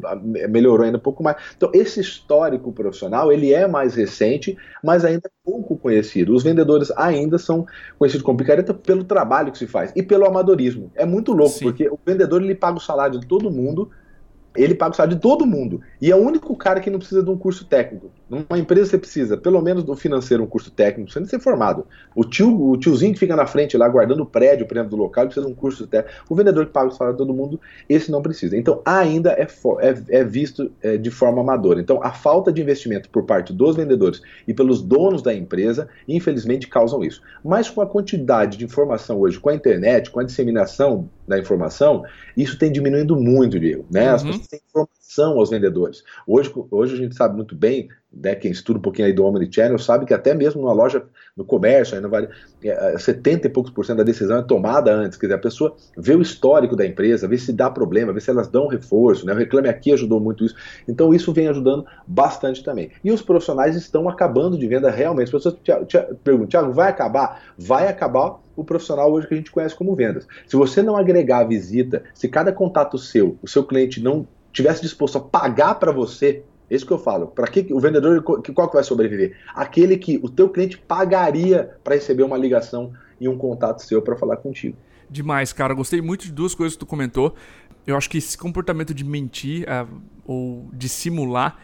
melhorou 0.50 0.86
ainda 0.86 0.98
um 0.98 1.02
pouco 1.02 1.24
mais. 1.24 1.38
Então, 1.56 1.72
esse 1.74 2.02
histórico 2.02 2.72
profissional, 2.74 3.32
ele 3.32 3.54
é 3.54 3.66
mais 3.66 3.96
recente, 3.96 4.58
mas 4.84 5.06
ainda 5.06 5.24
é 5.26 5.32
pouco 5.44 5.78
conhecido. 5.78 6.34
Os 6.34 6.44
vendedores 6.44 6.92
ainda 6.98 7.38
são 7.38 7.66
conhecidos 7.98 8.26
como 8.26 8.38
picareta 8.38 8.74
pelo 8.74 9.06
trabalho 9.06 9.52
que 9.52 9.58
se 9.58 9.68
faz 9.68 9.92
e 9.96 10.04
pelo 10.04 10.26
amadorismo. 10.26 10.92
É 10.96 11.06
muito 11.06 11.32
louco, 11.32 11.54
Sim. 11.54 11.66
porque 11.66 11.90
o 11.90 11.98
vendedor 12.06 12.42
ele 12.44 12.56
paga 12.56 12.78
o 12.78 12.82
salário 12.82 13.20
de 13.20 13.26
todo 13.26 13.50
mundo, 13.50 13.90
ele 14.56 14.76
paga 14.76 14.92
o 14.92 14.96
salário 14.96 15.16
de 15.16 15.22
todo 15.22 15.46
mundo. 15.46 15.82
E 16.02 16.12
é 16.12 16.16
o 16.16 16.20
único 16.20 16.56
cara 16.58 16.82
que 16.82 16.90
não 16.90 17.00
precisa 17.00 17.24
de 17.24 17.30
um 17.30 17.38
curso 17.38 17.66
técnico. 17.66 18.12
Numa 18.32 18.58
empresa 18.58 18.92
você 18.92 18.98
precisa, 18.98 19.36
pelo 19.36 19.62
menos 19.62 19.84
do 19.84 19.94
financeiro, 19.94 20.42
um 20.42 20.48
curso 20.48 20.72
técnico, 20.72 21.12
sem 21.12 21.26
ser 21.26 21.38
formado. 21.42 21.86
O, 22.16 22.24
tio, 22.24 22.70
o 22.70 22.78
tiozinho 22.78 23.12
que 23.12 23.20
fica 23.20 23.36
na 23.36 23.46
frente 23.46 23.76
lá, 23.76 23.90
guardando 23.90 24.22
o 24.22 24.26
prédio, 24.26 24.66
por 24.66 24.78
exemplo, 24.78 24.92
do 24.92 25.04
local, 25.04 25.26
precisa 25.26 25.46
de 25.46 25.52
um 25.52 25.56
curso 25.56 25.86
técnico. 25.86 26.24
O 26.30 26.36
vendedor 26.36 26.66
que 26.66 26.72
paga 26.72 26.88
o 26.88 26.92
salário 26.92 27.18
de 27.18 27.18
todo 27.18 27.34
mundo, 27.34 27.60
esse 27.90 28.10
não 28.10 28.22
precisa. 28.22 28.56
Então, 28.56 28.82
ainda 28.86 29.32
é, 29.34 29.46
é, 29.82 30.20
é 30.20 30.24
visto 30.24 30.72
é, 30.82 30.96
de 30.96 31.12
forma 31.12 31.42
amadora. 31.42 31.82
Então, 31.82 32.02
a 32.02 32.14
falta 32.14 32.54
de 32.54 32.62
investimento 32.62 33.10
por 33.10 33.26
parte 33.26 33.52
dos 33.52 33.76
vendedores 33.76 34.22
e 34.48 34.54
pelos 34.54 34.82
donos 34.82 35.22
da 35.22 35.34
empresa, 35.34 35.90
infelizmente, 36.08 36.70
causam 36.70 37.04
isso. 37.04 37.22
Mas 37.44 37.70
com 37.70 37.82
a 37.82 37.86
quantidade 37.86 38.58
de 38.58 38.64
informação 38.64 39.20
hoje, 39.20 39.38
com 39.42 39.50
a 39.50 39.56
internet, 39.56 40.10
com 40.10 40.22
a 40.22 40.24
disseminação 40.24 41.10
da 41.28 41.38
informação, 41.38 42.04
isso 42.38 42.58
tem 42.58 42.72
diminuindo 42.72 43.18
muito, 43.18 43.60
Diego. 43.60 43.86
Né? 43.92 44.08
As 44.08 44.22
uhum. 44.22 44.30
pessoas 44.30 44.48
têm 44.48 44.62
informação 44.70 45.38
aos 45.38 45.50
vendedores. 45.50 46.04
Hoje, 46.26 46.50
hoje 46.72 46.94
a 46.94 46.98
gente 46.98 47.16
sabe 47.16 47.36
muito 47.36 47.56
bem 47.56 47.90
né, 48.14 48.36
quem 48.36 48.52
estuda 48.52 48.78
um 48.78 48.82
pouquinho 48.82 49.08
aí 49.08 49.14
do 49.14 49.26
Omnichannel 49.26 49.80
sabe 49.80 50.06
que 50.06 50.14
até 50.14 50.34
mesmo 50.34 50.62
numa 50.62 50.74
loja, 50.74 51.04
no 51.36 51.46
comércio, 51.46 51.96
aí 51.96 52.02
vale, 52.02 52.28
é, 52.64 52.98
70 52.98 53.48
é, 53.48 53.50
e 53.50 53.54
poucos 53.54 53.72
por 53.72 53.86
cento 53.86 53.98
da 53.98 54.04
decisão 54.04 54.40
é 54.40 54.42
tomada 54.42 54.94
antes, 54.94 55.18
quer 55.18 55.28
dizer, 55.28 55.36
a 55.36 55.42
pessoa 55.42 55.76
vê 55.98 56.14
o 56.14 56.22
histórico 56.22 56.76
da 56.76 56.86
empresa, 56.86 57.28
vê 57.28 57.38
se 57.38 57.54
dá 57.54 57.70
problema, 57.70 58.12
vê 58.12 58.20
se 58.20 58.30
elas 58.30 58.50
dão 58.50 58.68
reforço, 58.68 59.26
né, 59.26 59.34
o 59.34 59.38
Reclame 59.38 59.70
Aqui 59.70 59.94
ajudou 59.94 60.20
muito 60.20 60.44
isso, 60.44 60.56
então 60.88 61.14
isso 61.14 61.32
vem 61.32 61.48
ajudando 61.48 61.86
bastante 62.06 62.64
também. 62.64 62.92
E 63.04 63.12
os 63.12 63.22
profissionais 63.22 63.76
estão 63.78 64.10
acabando 64.10 64.58
de 64.58 64.68
venda 64.68 64.92
realmente, 64.92 65.26
as 65.26 65.32
pessoas 65.32 65.56
te, 65.64 65.74
te 65.86 65.98
perguntam, 66.24 66.48
Tiago, 66.48 66.74
vai 66.74 66.90
acabar? 66.90 67.42
Vai 67.58 67.88
acabar 67.88 68.40
o 68.56 68.64
profissional 68.64 69.12
hoje 69.12 69.28
que 69.28 69.34
a 69.34 69.38
gente 69.38 69.52
conhece 69.52 69.74
como 69.74 69.96
vendas. 69.96 70.28
Se 70.46 70.58
você 70.58 70.82
não 70.82 70.98
agregar 70.98 71.40
a 71.40 71.44
visita, 71.46 72.04
se 72.14 72.28
cada 72.28 72.52
contato 72.52 72.98
seu, 72.98 73.38
o 73.42 73.48
seu 73.48 73.64
cliente 73.64 74.02
não 74.02 74.28
tivesse 74.52 74.82
disposto 74.82 75.18
a 75.18 75.22
pagar 75.22 75.76
para 75.76 75.92
você 75.92 76.44
é 76.51 76.51
isso 76.76 76.86
que 76.86 76.94
eu 76.94 76.98
falo. 76.98 77.28
Para 77.28 77.48
que 77.48 77.74
o 77.74 77.80
vendedor 77.80 78.22
qual 78.24 78.70
que 78.70 78.76
vai 78.76 78.84
sobreviver? 78.84 79.38
Aquele 79.54 79.98
que 79.98 80.20
o 80.24 80.30
teu 80.30 80.50
cliente 80.50 80.78
pagaria 80.78 81.76
para 81.84 81.96
receber 81.96 82.24
uma 82.24 82.38
ligação 82.38 82.94
e 83.20 83.28
um 83.28 83.38
contato 83.38 83.84
seu 83.84 84.02
para 84.02 84.16
falar 84.16 84.38
contigo. 84.38 84.78
Demais, 85.10 85.52
cara. 85.52 85.74
Gostei 85.74 86.02
muito 86.02 86.26
de 86.26 86.32
duas 86.32 86.56
coisas 86.56 86.76
que 86.76 86.80
tu 86.80 86.86
comentou. 86.86 87.36
Eu 87.86 87.98
acho 87.98 88.10
que 88.10 88.18
esse 88.18 88.38
comportamento 88.38 88.94
de 88.94 89.04
mentir 89.04 89.66
uh, 89.68 90.02
ou 90.26 90.70
de 90.72 90.88
simular 90.88 91.60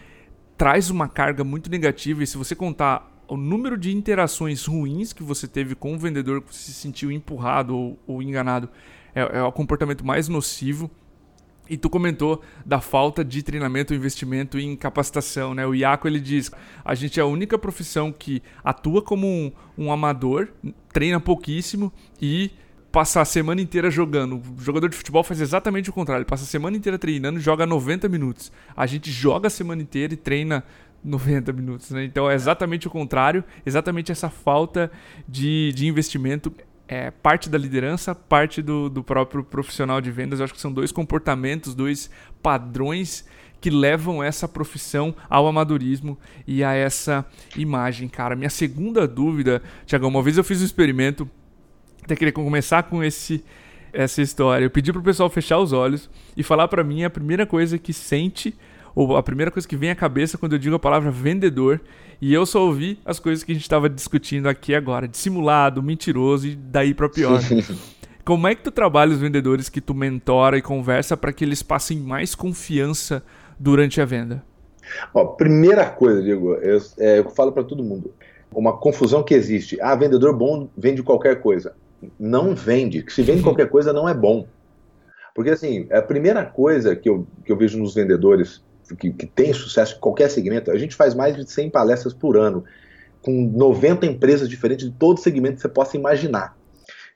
traz 0.58 0.90
uma 0.90 1.08
carga 1.08 1.44
muito 1.44 1.70
negativa. 1.70 2.24
E 2.24 2.28
se 2.28 2.38
você 2.38 2.56
contar 2.56 3.10
o 3.28 3.38
número 3.38 3.78
de 3.78 3.96
interações 3.96 4.66
ruins 4.66 5.14
que 5.14 5.24
você 5.24 5.48
teve 5.48 5.76
com 5.76 5.96
o 5.96 6.00
vendedor 6.00 6.42
que 6.42 6.56
se 6.56 6.74
sentiu 6.74 7.12
empurrado 7.12 7.76
ou, 7.76 8.00
ou 8.08 8.22
enganado, 8.22 8.70
é, 9.14 9.40
é 9.40 9.44
o 9.44 9.52
comportamento 9.52 10.06
mais 10.06 10.28
nocivo. 10.28 10.90
E 11.70 11.78
tu 11.78 11.90
comentou 11.90 12.42
da 12.66 12.80
falta 12.80 13.24
de 13.24 13.44
treinamento, 13.44 13.94
investimento 13.94 14.58
em 14.60 14.76
capacitação, 14.76 15.54
né? 15.54 15.66
O 15.66 15.74
Iaco 15.74 16.08
ele 16.08 16.20
diz: 16.20 16.52
a 16.84 16.96
gente 16.96 17.20
é 17.20 17.24
a 17.24 17.26
única 17.26 17.58
profissão 17.58 18.12
que 18.12 18.42
atua 18.64 19.02
como 19.02 19.28
um, 19.28 19.52
um 19.78 19.92
amador, 19.92 20.50
treina 20.92 21.20
pouquíssimo 21.20 21.92
e 22.22 22.52
passa 22.92 23.22
a 23.22 23.26
semana 23.26 23.62
inteira 23.62 23.92
jogando. 23.92 24.42
O 24.58 24.62
jogador 24.62 24.90
de 24.90 24.96
futebol 24.96 25.24
faz 25.24 25.42
exatamente 25.42 25.90
o 25.90 25.94
contrário, 25.94 26.22
ele 26.22 26.30
passa 26.30 26.44
a 26.44 26.48
semana 26.48 26.78
inteira 26.78 26.98
treinando 26.98 27.40
joga 27.40 27.66
90 27.66 28.10
minutos. 28.10 28.52
A 28.76 28.86
gente 28.86 29.12
joga 29.12 29.48
a 29.48 29.50
semana 29.50 29.82
inteira 29.82 30.14
e 30.14 30.18
treina 30.18 30.64
90 31.04 31.54
minutos, 31.54 31.92
né? 31.92 32.04
Então 32.04 32.30
é 32.30 32.34
exatamente 32.34 32.88
o 32.88 32.90
contrário, 32.90 33.44
exatamente 33.66 34.12
essa 34.12 34.30
falta 34.30 34.92
de, 35.28 35.72
de 35.74 35.88
investimento 35.88 36.52
é, 36.88 37.12
parte 37.12 37.50
da 37.50 37.58
liderança, 37.58 38.16
parte 38.16 38.62
do, 38.62 38.90
do 38.90 39.04
próprio 39.04 39.44
profissional 39.44 40.00
de 40.00 40.10
vendas. 40.12 40.40
Eu 40.40 40.46
acho 40.46 40.54
que 40.54 40.62
são 40.62 40.72
dois 40.72 40.92
comportamentos, 40.92 41.76
dois 41.76 42.10
padrões 42.42 43.26
que 43.60 43.70
levam 43.70 44.24
essa 44.24 44.48
profissão 44.48 45.16
ao 45.30 45.48
amadorismo 45.48 46.18
e 46.46 46.64
a 46.64 46.74
essa 46.74 47.26
imagem, 47.56 48.08
cara. 48.08 48.36
Minha 48.36 48.50
segunda 48.50 49.08
dúvida, 49.08 49.62
Tiagão, 49.86 50.10
uma 50.10 50.22
vez 50.22 50.38
eu 50.38 50.44
fiz 50.44 50.62
um 50.62 50.66
experimento, 50.66 51.30
até 52.04 52.16
queria 52.16 52.32
começar 52.32 52.84
com 52.84 53.04
esse 53.04 53.44
essa 53.94 54.22
história. 54.22 54.66
Eu 54.66 54.70
pedi 54.70 54.92
pro 54.94 55.02
pessoal 55.02 55.30
fechar 55.30 55.58
os 55.58 55.72
olhos 55.74 56.10
e 56.36 56.44
falar 56.44 56.68
para 56.68 56.84
mim 56.84 57.04
a 57.04 57.10
primeira 57.10 57.46
coisa 57.46 57.80
que 57.80 57.92
sente 57.92 58.56
a 59.16 59.24
primeira 59.24 59.52
coisa 59.52 59.68
que 59.68 59.76
vem 59.76 59.92
à 59.92 59.96
cabeça 59.96 60.38
quando 60.38 60.54
eu 60.54 60.60
digo 60.60 60.76
a 60.76 60.80
palavra 60.80 61.12
vendedor. 61.12 61.80
E 62.20 62.34
eu 62.34 62.46
só 62.46 62.66
ouvi 62.66 63.00
as 63.06 63.20
coisas 63.20 63.44
que 63.44 63.52
a 63.52 63.56
gente 63.56 63.64
estava 63.64 63.88
discutindo 63.88 64.50
aqui 64.50 64.74
agora, 64.74 65.08
dissimulado, 65.08 65.84
mentiroso 65.84 66.48
e 66.48 66.56
daí 66.56 66.94
para 66.94 67.08
pior. 67.08 67.40
Como 68.26 68.48
é 68.48 68.56
que 68.56 68.64
tu 68.64 68.72
trabalha 68.72 69.12
os 69.12 69.20
vendedores 69.20 69.70
que 69.70 69.80
tu 69.80 69.94
mentora 69.94 70.58
e 70.58 70.62
conversa 70.62 71.16
para 71.16 71.32
que 71.32 71.46
eles 71.46 71.64
passem 71.64 71.98
mais 72.00 72.36
confiança 72.36 73.24
durante 73.58 74.02
a 74.02 74.06
venda? 74.06 74.44
Ó, 75.14 75.26
primeira 75.26 75.90
coisa, 75.90 76.22
Diego, 76.22 76.56
eu, 76.56 76.82
é, 76.98 77.20
eu 77.20 77.30
falo 77.30 77.52
para 77.52 77.64
todo 77.64 77.84
mundo, 77.84 78.14
uma 78.52 78.76
confusão 78.78 79.24
que 79.24 79.34
existe. 79.34 79.80
Ah, 79.80 79.96
vendedor 79.96 80.36
bom 80.36 80.68
vende 80.76 81.04
qualquer 81.04 81.40
coisa. 81.40 81.74
não 82.20 82.54
vende. 82.56 83.06
Se 83.08 83.22
vende 83.22 83.44
qualquer 83.44 83.70
coisa, 83.70 83.94
não 83.94 84.10
é 84.10 84.14
bom. 84.14 84.48
Porque, 85.34 85.52
assim, 85.52 85.88
a 85.92 86.02
primeira 86.02 86.44
coisa 86.44 86.96
que 86.96 87.08
eu, 87.08 87.28
que 87.46 87.52
eu 87.52 87.56
vejo 87.56 87.78
nos 87.78 87.94
vendedores 87.94 88.62
que, 88.96 89.12
que 89.12 89.26
tem 89.26 89.54
sucesso 89.54 89.96
em 89.96 90.00
qualquer 90.00 90.30
segmento, 90.30 90.72
a 90.72 90.78
gente 90.78 90.96
faz 90.96 91.14
mais 91.14 91.36
de 91.36 91.50
100 91.50 91.70
palestras 91.70 92.14
por 92.14 92.38
ano, 92.38 92.64
com 93.22 93.32
90 93.32 94.06
empresas 94.06 94.48
diferentes 94.48 94.86
de 94.86 94.92
todo 94.92 95.20
segmento 95.20 95.56
que 95.56 95.62
você 95.62 95.70
possa 95.70 95.98
imaginar. 95.98 96.56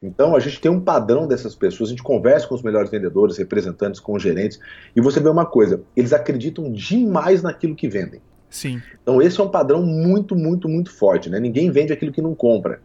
Então, 0.02 0.36
a 0.36 0.40
gente 0.40 0.60
tem 0.60 0.72
um 0.72 0.80
padrão 0.80 1.28
dessas 1.28 1.56
pessoas, 1.56 1.90
a 1.90 1.92
gente 1.92 2.02
conversa 2.02 2.48
com 2.48 2.56
os 2.56 2.64
melhores 2.64 2.90
vendedores, 2.90 3.38
representantes, 3.38 4.00
com 4.00 4.14
os 4.14 4.24
gerentes, 4.24 4.60
e 4.96 5.02
você 5.02 5.20
vê 5.20 5.30
uma 5.30 5.46
coisa, 5.46 5.84
eles 5.96 6.12
acreditam 6.12 6.72
demais 6.72 7.44
naquilo 7.44 7.76
que 7.76 7.88
vendem. 7.88 8.20
Sim. 8.50 8.82
Então, 9.02 9.22
esse 9.22 9.40
é 9.40 9.44
um 9.44 9.50
padrão 9.50 9.84
muito, 9.84 10.36
muito, 10.36 10.68
muito 10.68 10.92
forte, 10.92 11.30
né? 11.30 11.40
Ninguém 11.40 11.72
vende 11.72 11.94
aquilo 11.94 12.12
que 12.12 12.22
não 12.22 12.34
compra. 12.34 12.82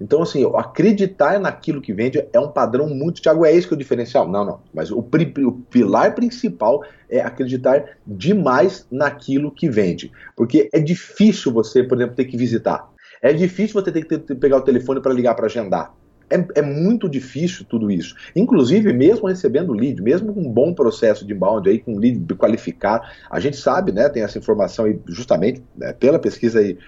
Então, 0.00 0.22
assim, 0.22 0.50
acreditar 0.56 1.38
naquilo 1.38 1.80
que 1.80 1.92
vende 1.92 2.24
é 2.32 2.40
um 2.40 2.48
padrão 2.48 2.88
muito. 2.88 3.20
Tiago, 3.20 3.44
é 3.44 3.54
esse 3.54 3.68
que 3.68 3.74
é 3.74 3.76
o 3.76 3.78
diferencial? 3.78 4.26
Não, 4.26 4.44
não. 4.44 4.60
Mas 4.72 4.90
o, 4.90 4.98
o, 4.98 5.52
pilar 5.70 6.14
principal 6.14 6.82
é 7.08 7.20
acreditar 7.20 7.84
demais 8.06 8.86
naquilo 8.90 9.50
que 9.50 9.68
vende. 9.68 10.10
Porque 10.34 10.70
é 10.72 10.80
difícil 10.80 11.52
você, 11.52 11.82
por 11.84 11.98
exemplo, 11.98 12.16
ter 12.16 12.24
que 12.24 12.36
visitar. 12.36 12.88
É 13.20 13.32
difícil 13.32 13.74
você 13.74 13.92
ter 13.92 14.04
que 14.04 14.18
ter, 14.18 14.34
pegar 14.36 14.56
o 14.56 14.62
telefone 14.62 15.02
para 15.02 15.12
ligar 15.12 15.34
para 15.34 15.46
agendar. 15.46 15.92
É, 16.30 16.60
é, 16.60 16.62
muito 16.62 17.08
difícil 17.08 17.66
tudo 17.68 17.90
isso. 17.90 18.14
Inclusive, 18.34 18.92
mesmo 18.92 19.26
recebendo 19.26 19.72
lead, 19.72 20.00
mesmo 20.00 20.32
com 20.32 20.40
um 20.40 20.50
bom 20.50 20.72
processo 20.72 21.26
de 21.26 21.34
inbound 21.34 21.68
aí, 21.68 21.80
com 21.80 21.98
lead 21.98 22.24
qualificado, 22.36 23.04
a 23.28 23.40
gente 23.40 23.56
sabe, 23.56 23.90
né, 23.90 24.08
tem 24.08 24.22
essa 24.22 24.38
informação 24.38 24.84
aí 24.84 24.98
justamente 25.08 25.60
né, 25.76 25.92
pela 25.92 26.20
pesquisa 26.20 26.60
aí 26.60 26.78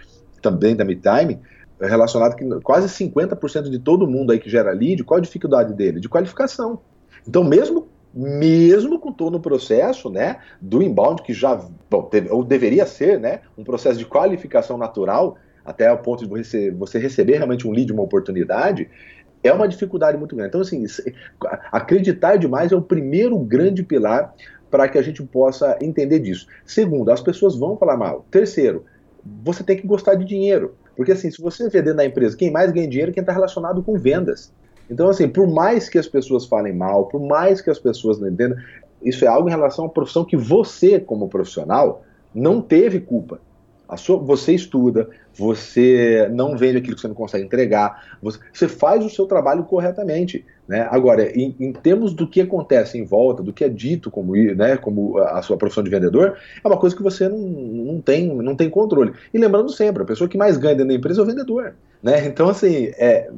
também 0.40 0.76
da 0.76 0.84
MidTime, 0.84 1.40
relacionado 1.86 2.36
que 2.36 2.44
quase 2.60 2.88
50% 2.88 3.70
de 3.70 3.78
todo 3.78 4.06
mundo 4.06 4.32
aí 4.32 4.38
que 4.38 4.50
gera 4.50 4.72
lead, 4.72 5.02
qual 5.04 5.18
a 5.18 5.22
dificuldade 5.22 5.74
dele? 5.74 6.00
De 6.00 6.08
qualificação. 6.08 6.80
Então, 7.26 7.42
mesmo 7.44 7.88
mesmo 8.14 8.98
com 8.98 9.10
todo 9.10 9.36
o 9.36 9.40
processo, 9.40 10.10
né, 10.10 10.38
do 10.60 10.82
inbound 10.82 11.22
que 11.22 11.32
já, 11.32 11.58
bom, 11.88 12.10
ou 12.30 12.44
deveria 12.44 12.84
ser, 12.84 13.18
né, 13.18 13.40
um 13.56 13.64
processo 13.64 13.98
de 13.98 14.04
qualificação 14.04 14.76
natural, 14.76 15.38
até 15.64 15.90
o 15.90 15.98
ponto 15.98 16.24
de 16.24 16.28
você, 16.28 16.70
você 16.70 16.98
receber 16.98 17.36
realmente 17.36 17.66
um 17.66 17.70
lead, 17.70 17.92
uma 17.92 18.02
oportunidade, 18.02 18.90
é 19.42 19.52
uma 19.52 19.66
dificuldade 19.66 20.18
muito 20.18 20.36
grande. 20.36 20.50
Então, 20.50 20.60
assim, 20.60 20.84
acreditar 21.70 22.36
demais 22.36 22.70
é 22.70 22.76
o 22.76 22.82
primeiro 22.82 23.38
grande 23.38 23.82
pilar 23.82 24.34
para 24.70 24.88
que 24.88 24.98
a 24.98 25.02
gente 25.02 25.22
possa 25.22 25.76
entender 25.80 26.18
disso. 26.18 26.46
Segundo, 26.64 27.10
as 27.10 27.20
pessoas 27.20 27.56
vão 27.56 27.76
falar 27.76 27.96
mal. 27.96 28.26
Terceiro, 28.30 28.84
você 29.42 29.62
tem 29.62 29.76
que 29.76 29.86
gostar 29.86 30.14
de 30.14 30.24
dinheiro. 30.24 30.74
Porque 30.96 31.12
assim, 31.12 31.30
se 31.30 31.40
você 31.40 31.68
vender 31.68 31.94
na 31.94 32.04
empresa, 32.04 32.36
quem 32.36 32.50
mais 32.50 32.70
ganha 32.70 32.88
dinheiro 32.88 33.10
é 33.10 33.14
quem 33.14 33.22
está 33.22 33.32
relacionado 33.32 33.82
com 33.82 33.98
vendas. 33.98 34.52
Então, 34.90 35.08
assim, 35.08 35.28
por 35.28 35.48
mais 35.48 35.88
que 35.88 35.98
as 35.98 36.06
pessoas 36.06 36.44
falem 36.46 36.74
mal, 36.74 37.06
por 37.06 37.20
mais 37.20 37.60
que 37.60 37.70
as 37.70 37.78
pessoas 37.78 38.18
não 38.18 38.28
entendam, 38.28 38.58
isso 39.02 39.24
é 39.24 39.28
algo 39.28 39.48
em 39.48 39.52
relação 39.52 39.86
à 39.86 39.88
profissão 39.88 40.24
que 40.24 40.36
você, 40.36 41.00
como 41.00 41.28
profissional, 41.28 42.02
não 42.34 42.60
teve 42.60 43.00
culpa. 43.00 43.40
Sua, 43.96 44.18
você 44.18 44.54
estuda, 44.54 45.08
você 45.34 46.28
não 46.32 46.56
vende 46.56 46.78
aquilo 46.78 46.94
que 46.94 47.00
você 47.00 47.08
não 47.08 47.14
consegue 47.14 47.44
entregar, 47.44 48.16
você, 48.22 48.38
você 48.52 48.68
faz 48.68 49.04
o 49.04 49.10
seu 49.10 49.26
trabalho 49.26 49.64
corretamente. 49.64 50.44
Né? 50.66 50.86
Agora, 50.90 51.30
em, 51.36 51.54
em, 51.58 51.72
termos 51.72 52.14
do 52.14 52.26
que 52.26 52.40
acontece 52.40 52.96
em 52.96 53.04
volta, 53.04 53.42
do 53.42 53.52
que 53.52 53.64
é 53.64 53.68
dito 53.68 54.10
como, 54.10 54.34
né, 54.34 54.76
como 54.76 55.18
a 55.18 55.42
sua 55.42 55.56
profissão 55.56 55.82
de 55.82 55.90
vendedor, 55.90 56.38
é 56.62 56.68
uma 56.68 56.78
coisa 56.78 56.94
que 56.94 57.02
você 57.02 57.28
não, 57.28 57.38
não, 57.38 58.00
tem, 58.00 58.34
não 58.34 58.54
tem 58.54 58.70
controle. 58.70 59.12
E 59.34 59.38
lembrando 59.38 59.70
sempre, 59.70 60.02
a 60.02 60.06
pessoa 60.06 60.28
que 60.28 60.38
mais 60.38 60.56
ganha 60.56 60.74
dentro 60.74 60.88
da 60.88 60.94
empresa 60.94 61.20
é 61.20 61.24
o 61.24 61.26
vendedor. 61.26 61.74
Né? 62.02 62.26
Então, 62.26 62.48
assim, 62.48 62.92
é, 62.96 63.30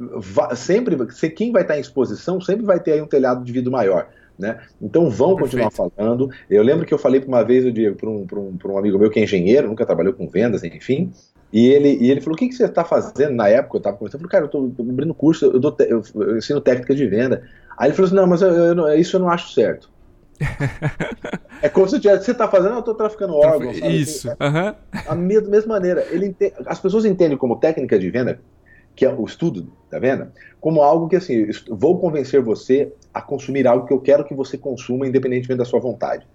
sempre, 0.55 0.95
quem 1.31 1.51
vai 1.51 1.61
estar 1.63 1.77
em 1.77 1.81
exposição 1.81 2.39
sempre 2.39 2.65
vai 2.65 2.79
ter 2.79 2.93
aí 2.93 3.01
um 3.01 3.07
telhado 3.07 3.43
de 3.43 3.51
vidro 3.51 3.71
maior. 3.71 4.07
Né? 4.37 4.59
Então 4.81 5.09
vão 5.09 5.35
Perfeito. 5.35 5.69
continuar 5.69 5.91
falando. 5.95 6.29
Eu 6.49 6.61
lembro 6.61 6.85
que 6.85 6.93
eu 6.93 6.97
falei 6.97 7.21
para 7.21 7.29
uma 7.29 7.43
vez, 7.43 7.63
para 7.95 8.09
um, 8.09 8.25
um, 8.33 8.57
um 8.65 8.77
amigo 8.77 8.99
meu 8.99 9.09
que 9.09 9.19
é 9.19 9.23
engenheiro, 9.23 9.67
nunca 9.67 9.85
trabalhou 9.85 10.13
com 10.13 10.27
vendas, 10.27 10.63
enfim, 10.63 11.11
e 11.55 11.67
ele, 11.67 11.97
e 12.01 12.11
ele 12.11 12.19
falou: 12.19 12.35
O 12.35 12.37
que, 12.37 12.49
que 12.49 12.53
você 12.55 12.65
está 12.65 12.83
fazendo 12.83 13.33
na 13.33 13.47
época? 13.47 13.77
Eu 13.77 13.79
estava 13.79 13.95
conversando. 13.95 14.23
Eu 14.23 14.29
falei: 14.29 14.49
Cara, 14.49 14.53
eu 14.53 14.69
estou 14.69 14.85
abrindo 14.91 15.13
curso, 15.13 15.45
eu, 15.45 15.57
dou, 15.57 15.73
eu, 15.79 16.03
eu, 16.15 16.37
ensino 16.37 16.59
técnica 16.59 16.93
de 16.93 17.07
venda. 17.07 17.43
Aí 17.77 17.87
ele 17.87 17.95
falou 17.95 18.07
assim: 18.07 18.15
Não, 18.15 18.27
mas 18.27 18.41
eu, 18.41 18.93
isso 18.99 19.15
eu 19.15 19.21
não 19.21 19.29
acho 19.29 19.53
certo. 19.53 19.89
é 21.61 21.69
como 21.69 21.87
se 21.87 21.97
você 21.97 22.31
está 22.31 22.47
fazendo, 22.49 22.73
eu 22.73 22.79
estou 22.79 22.93
traficando 22.93 23.35
órgãos. 23.35 23.77
Isso. 23.77 24.27
Uhum. 24.27 24.75
A 25.07 25.15
mesma, 25.15 25.49
mesma 25.49 25.75
maneira. 25.75 26.05
Ele 26.11 26.35
as 26.65 26.79
pessoas 26.79 27.05
entendem 27.05 27.37
como 27.37 27.55
técnica 27.55 27.97
de 27.97 28.09
venda, 28.09 28.39
que 28.95 29.05
é 29.05 29.13
o 29.13 29.25
estudo 29.25 29.71
da 29.91 29.99
venda, 29.99 30.31
como 30.61 30.81
algo 30.81 31.07
que 31.07 31.15
assim, 31.15 31.47
vou 31.69 31.99
convencer 31.99 32.41
você 32.41 32.91
a 33.13 33.21
consumir 33.21 33.67
algo 33.67 33.85
que 33.85 33.93
eu 33.93 33.99
quero 33.99 34.25
que 34.25 34.33
você 34.33 34.57
consuma, 34.57 35.07
independentemente 35.07 35.57
da 35.57 35.65
sua 35.65 35.79
vontade. 35.79 36.25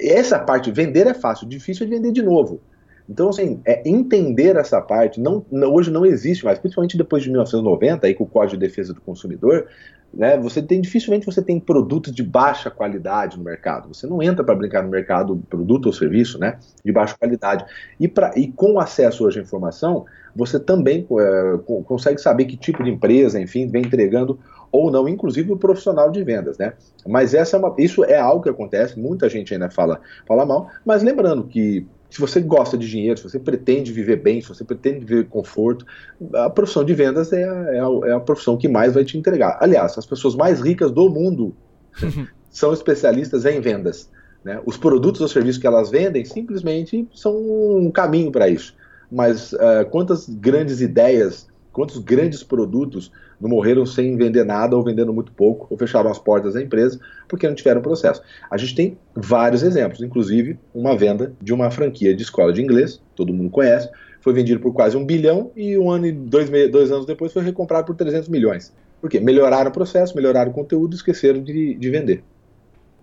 Essa 0.00 0.38
parte, 0.38 0.70
vender 0.70 1.06
é 1.06 1.14
fácil, 1.14 1.48
difícil 1.48 1.86
é 1.86 1.90
vender 1.90 2.12
de 2.12 2.22
novo. 2.22 2.60
Então, 3.08 3.28
assim, 3.28 3.60
é 3.64 3.86
entender 3.88 4.56
essa 4.56 4.80
parte, 4.80 5.20
não, 5.20 5.44
não, 5.50 5.72
hoje 5.72 5.90
não 5.90 6.06
existe 6.06 6.44
mais, 6.44 6.58
principalmente 6.58 6.96
depois 6.96 7.22
de 7.22 7.30
1990, 7.30 8.06
aí 8.06 8.14
com 8.14 8.24
o 8.24 8.26
Código 8.26 8.58
de 8.58 8.66
Defesa 8.66 8.94
do 8.94 9.00
Consumidor, 9.00 9.66
né, 10.12 10.36
você 10.38 10.60
tem, 10.60 10.80
dificilmente 10.80 11.24
você 11.24 11.40
tem 11.40 11.58
produtos 11.58 12.14
de 12.14 12.22
baixa 12.22 12.70
qualidade 12.70 13.38
no 13.38 13.44
mercado. 13.44 13.88
Você 13.88 14.06
não 14.06 14.22
entra 14.22 14.44
para 14.44 14.54
brincar 14.54 14.82
no 14.82 14.90
mercado 14.90 15.42
produto 15.48 15.86
ou 15.86 15.92
serviço 15.92 16.38
né, 16.38 16.58
de 16.84 16.92
baixa 16.92 17.16
qualidade. 17.18 17.64
E, 17.98 18.06
pra, 18.06 18.32
e 18.36 18.48
com 18.52 18.78
acesso 18.78 19.24
hoje 19.24 19.40
à 19.40 19.42
informação, 19.42 20.04
você 20.36 20.60
também 20.60 21.06
é, 21.18 21.58
consegue 21.84 22.20
saber 22.20 22.44
que 22.44 22.56
tipo 22.56 22.82
de 22.82 22.90
empresa, 22.90 23.40
enfim, 23.40 23.66
vem 23.66 23.82
entregando 23.82 24.38
ou 24.70 24.90
não, 24.90 25.08
inclusive 25.08 25.52
o 25.52 25.56
profissional 25.56 26.10
de 26.10 26.22
vendas, 26.24 26.56
né? 26.56 26.72
Mas 27.06 27.34
essa 27.34 27.56
é 27.56 27.58
uma, 27.58 27.74
isso 27.78 28.04
é 28.04 28.18
algo 28.18 28.42
que 28.42 28.48
acontece, 28.48 28.98
muita 28.98 29.28
gente 29.28 29.52
ainda 29.52 29.68
fala, 29.68 30.00
fala 30.26 30.46
mal, 30.46 30.68
mas 30.84 31.02
lembrando 31.02 31.44
que 31.44 31.86
se 32.12 32.20
você 32.20 32.42
gosta 32.42 32.76
de 32.76 32.86
dinheiro, 32.86 33.16
se 33.16 33.24
você 33.24 33.38
pretende 33.38 33.90
viver 33.90 34.16
bem, 34.16 34.38
se 34.42 34.48
você 34.48 34.62
pretende 34.62 35.02
viver 35.02 35.28
conforto, 35.28 35.86
a 36.34 36.50
profissão 36.50 36.84
de 36.84 36.92
vendas 36.92 37.32
é 37.32 37.42
a, 37.42 37.74
é 37.74 37.80
a, 37.80 38.10
é 38.10 38.12
a 38.12 38.20
profissão 38.20 38.54
que 38.58 38.68
mais 38.68 38.92
vai 38.92 39.02
te 39.02 39.16
entregar. 39.16 39.56
Aliás, 39.62 39.96
as 39.96 40.04
pessoas 40.04 40.34
mais 40.34 40.60
ricas 40.60 40.90
do 40.90 41.08
mundo 41.08 41.54
são 42.50 42.70
especialistas 42.70 43.46
em 43.46 43.58
vendas. 43.62 44.10
Né? 44.44 44.60
Os 44.66 44.76
produtos 44.76 45.22
ou 45.22 45.28
serviços 45.28 45.58
que 45.58 45.66
elas 45.66 45.90
vendem 45.90 46.22
simplesmente 46.26 47.08
são 47.14 47.34
um 47.34 47.90
caminho 47.90 48.30
para 48.30 48.46
isso. 48.46 48.74
Mas 49.10 49.54
uh, 49.54 49.88
quantas 49.90 50.28
grandes 50.28 50.82
ideias, 50.82 51.48
quantos 51.72 51.98
grandes 51.98 52.42
produtos 52.42 53.10
não 53.40 53.48
morreram 53.48 53.84
sem 53.84 54.16
vender 54.16 54.44
nada 54.44 54.76
ou 54.76 54.84
vendendo 54.84 55.12
muito 55.12 55.32
pouco, 55.32 55.66
ou 55.70 55.76
fecharam 55.76 56.10
as 56.10 56.18
portas 56.18 56.54
da 56.54 56.62
empresa 56.62 57.00
porque 57.28 57.48
não 57.48 57.54
tiveram 57.54 57.80
processo. 57.80 58.22
A 58.50 58.56
gente 58.56 58.74
tem 58.74 58.98
vários 59.14 59.62
exemplos, 59.62 60.02
inclusive 60.02 60.58
uma 60.74 60.96
venda 60.96 61.32
de 61.40 61.52
uma 61.52 61.70
franquia 61.70 62.14
de 62.14 62.22
escola 62.22 62.52
de 62.52 62.62
inglês, 62.62 63.00
todo 63.16 63.32
mundo 63.32 63.50
conhece, 63.50 63.88
foi 64.20 64.32
vendido 64.32 64.60
por 64.60 64.72
quase 64.72 64.96
um 64.96 65.04
bilhão 65.04 65.50
e 65.56 65.76
um 65.76 65.90
ano 65.90 66.06
e 66.06 66.12
dois, 66.12 66.48
dois 66.70 66.92
anos 66.92 67.06
depois 67.06 67.32
foi 67.32 67.42
recomprado 67.42 67.86
por 67.86 67.96
300 67.96 68.28
milhões. 68.28 68.72
Por 69.00 69.10
quê? 69.10 69.18
Melhoraram 69.18 69.70
o 69.70 69.72
processo, 69.72 70.14
melhoraram 70.14 70.52
o 70.52 70.54
conteúdo 70.54 70.94
esqueceram 70.94 71.42
de, 71.42 71.74
de 71.74 71.90
vender. 71.90 72.22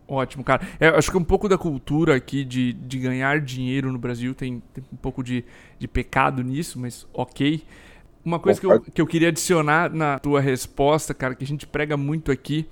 Ótimo, 0.08 0.44
cara. 0.44 0.66
É, 0.80 0.88
acho 0.88 1.12
que 1.12 1.18
um 1.18 1.24
pouco 1.24 1.48
da 1.48 1.58
cultura 1.58 2.16
aqui 2.16 2.44
de, 2.44 2.74
de 2.74 2.98
ganhar 2.98 3.40
dinheiro 3.40 3.92
no 3.92 4.00
Brasil 4.00 4.34
tem, 4.34 4.64
tem 4.74 4.84
um 4.92 4.96
pouco 4.96 5.22
de, 5.22 5.46
de 5.78 5.88
pecado 5.88 6.42
nisso, 6.42 6.80
mas 6.80 7.06
ok. 7.14 7.62
Uma 8.24 8.40
coisa 8.40 8.60
que 8.60 8.66
eu, 8.66 8.82
que 8.82 9.02
eu 9.02 9.08
queria 9.08 9.30
adicionar 9.30 9.94
na 9.94 10.20
tua 10.20 10.42
resposta, 10.42 11.14
cara, 11.14 11.36
que 11.36 11.44
a 11.44 11.48
gente 11.48 11.66
prega 11.66 11.96
muito 11.96 12.32
aqui, 12.32 12.68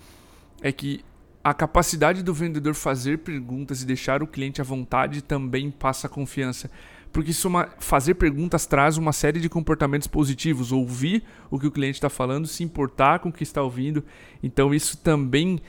é 0.61 0.71
que 0.71 1.03
a 1.43 1.53
capacidade 1.53 2.21
do 2.21 2.33
vendedor 2.33 2.73
fazer 2.73 3.19
perguntas 3.19 3.81
e 3.81 3.85
deixar 3.85 4.21
o 4.21 4.27
cliente 4.27 4.59
à 4.59 4.63
vontade 4.63 5.21
também 5.21 5.71
passa 5.71 6.09
confiança. 6.09 6.69
Porque 7.11 7.31
isso 7.31 7.47
uma, 7.47 7.69
fazer 7.79 8.15
perguntas 8.15 8.65
traz 8.65 8.97
uma 8.97 9.13
série 9.13 9.39
de 9.39 9.47
comportamentos 9.47 10.07
positivos. 10.07 10.73
Ouvir 10.73 11.23
o 11.49 11.57
que 11.57 11.65
o 11.65 11.71
cliente 11.71 11.95
está 11.95 12.09
falando, 12.09 12.47
se 12.47 12.63
importar 12.63 13.19
com 13.19 13.29
o 13.29 13.31
que 13.31 13.43
está 13.43 13.61
ouvindo. 13.61 14.03
Então 14.43 14.73
isso 14.73 14.97
também 14.97 15.61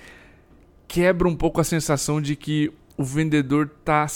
quebra 0.88 1.28
um 1.28 1.36
pouco 1.36 1.60
a 1.60 1.64
sensação 1.64 2.20
de 2.20 2.34
que 2.34 2.72
o 2.96 3.04
vendedor 3.04 3.70
está 3.78 4.06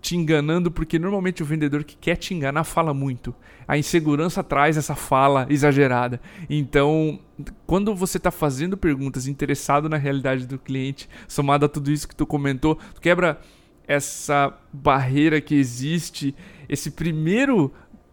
te 0.00 0.16
enganando, 0.16 0.70
porque 0.70 0.98
normalmente 0.98 1.42
o 1.42 1.46
vendedor 1.46 1.84
que 1.84 1.96
quer 1.96 2.16
te 2.16 2.34
enganar 2.34 2.64
fala 2.64 2.94
muito. 2.94 3.34
A 3.66 3.76
insegurança 3.76 4.42
traz 4.42 4.76
essa 4.76 4.94
fala 4.94 5.46
exagerada. 5.50 6.20
Então, 6.48 7.20
quando 7.66 7.94
você 7.94 8.16
está 8.16 8.30
fazendo 8.30 8.76
perguntas 8.76 9.26
interessado 9.26 9.88
na 9.88 9.96
realidade 9.96 10.46
do 10.46 10.58
cliente, 10.58 11.08
somado 11.26 11.66
a 11.66 11.68
tudo 11.68 11.90
isso 11.90 12.08
que 12.08 12.16
tu 12.16 12.26
comentou, 12.26 12.76
tu 12.94 13.00
quebra 13.00 13.40
essa 13.86 14.56
barreira 14.72 15.40
que 15.40 15.54
existe, 15.54 16.34
esse 16.68 16.90
primeiro 16.90 17.72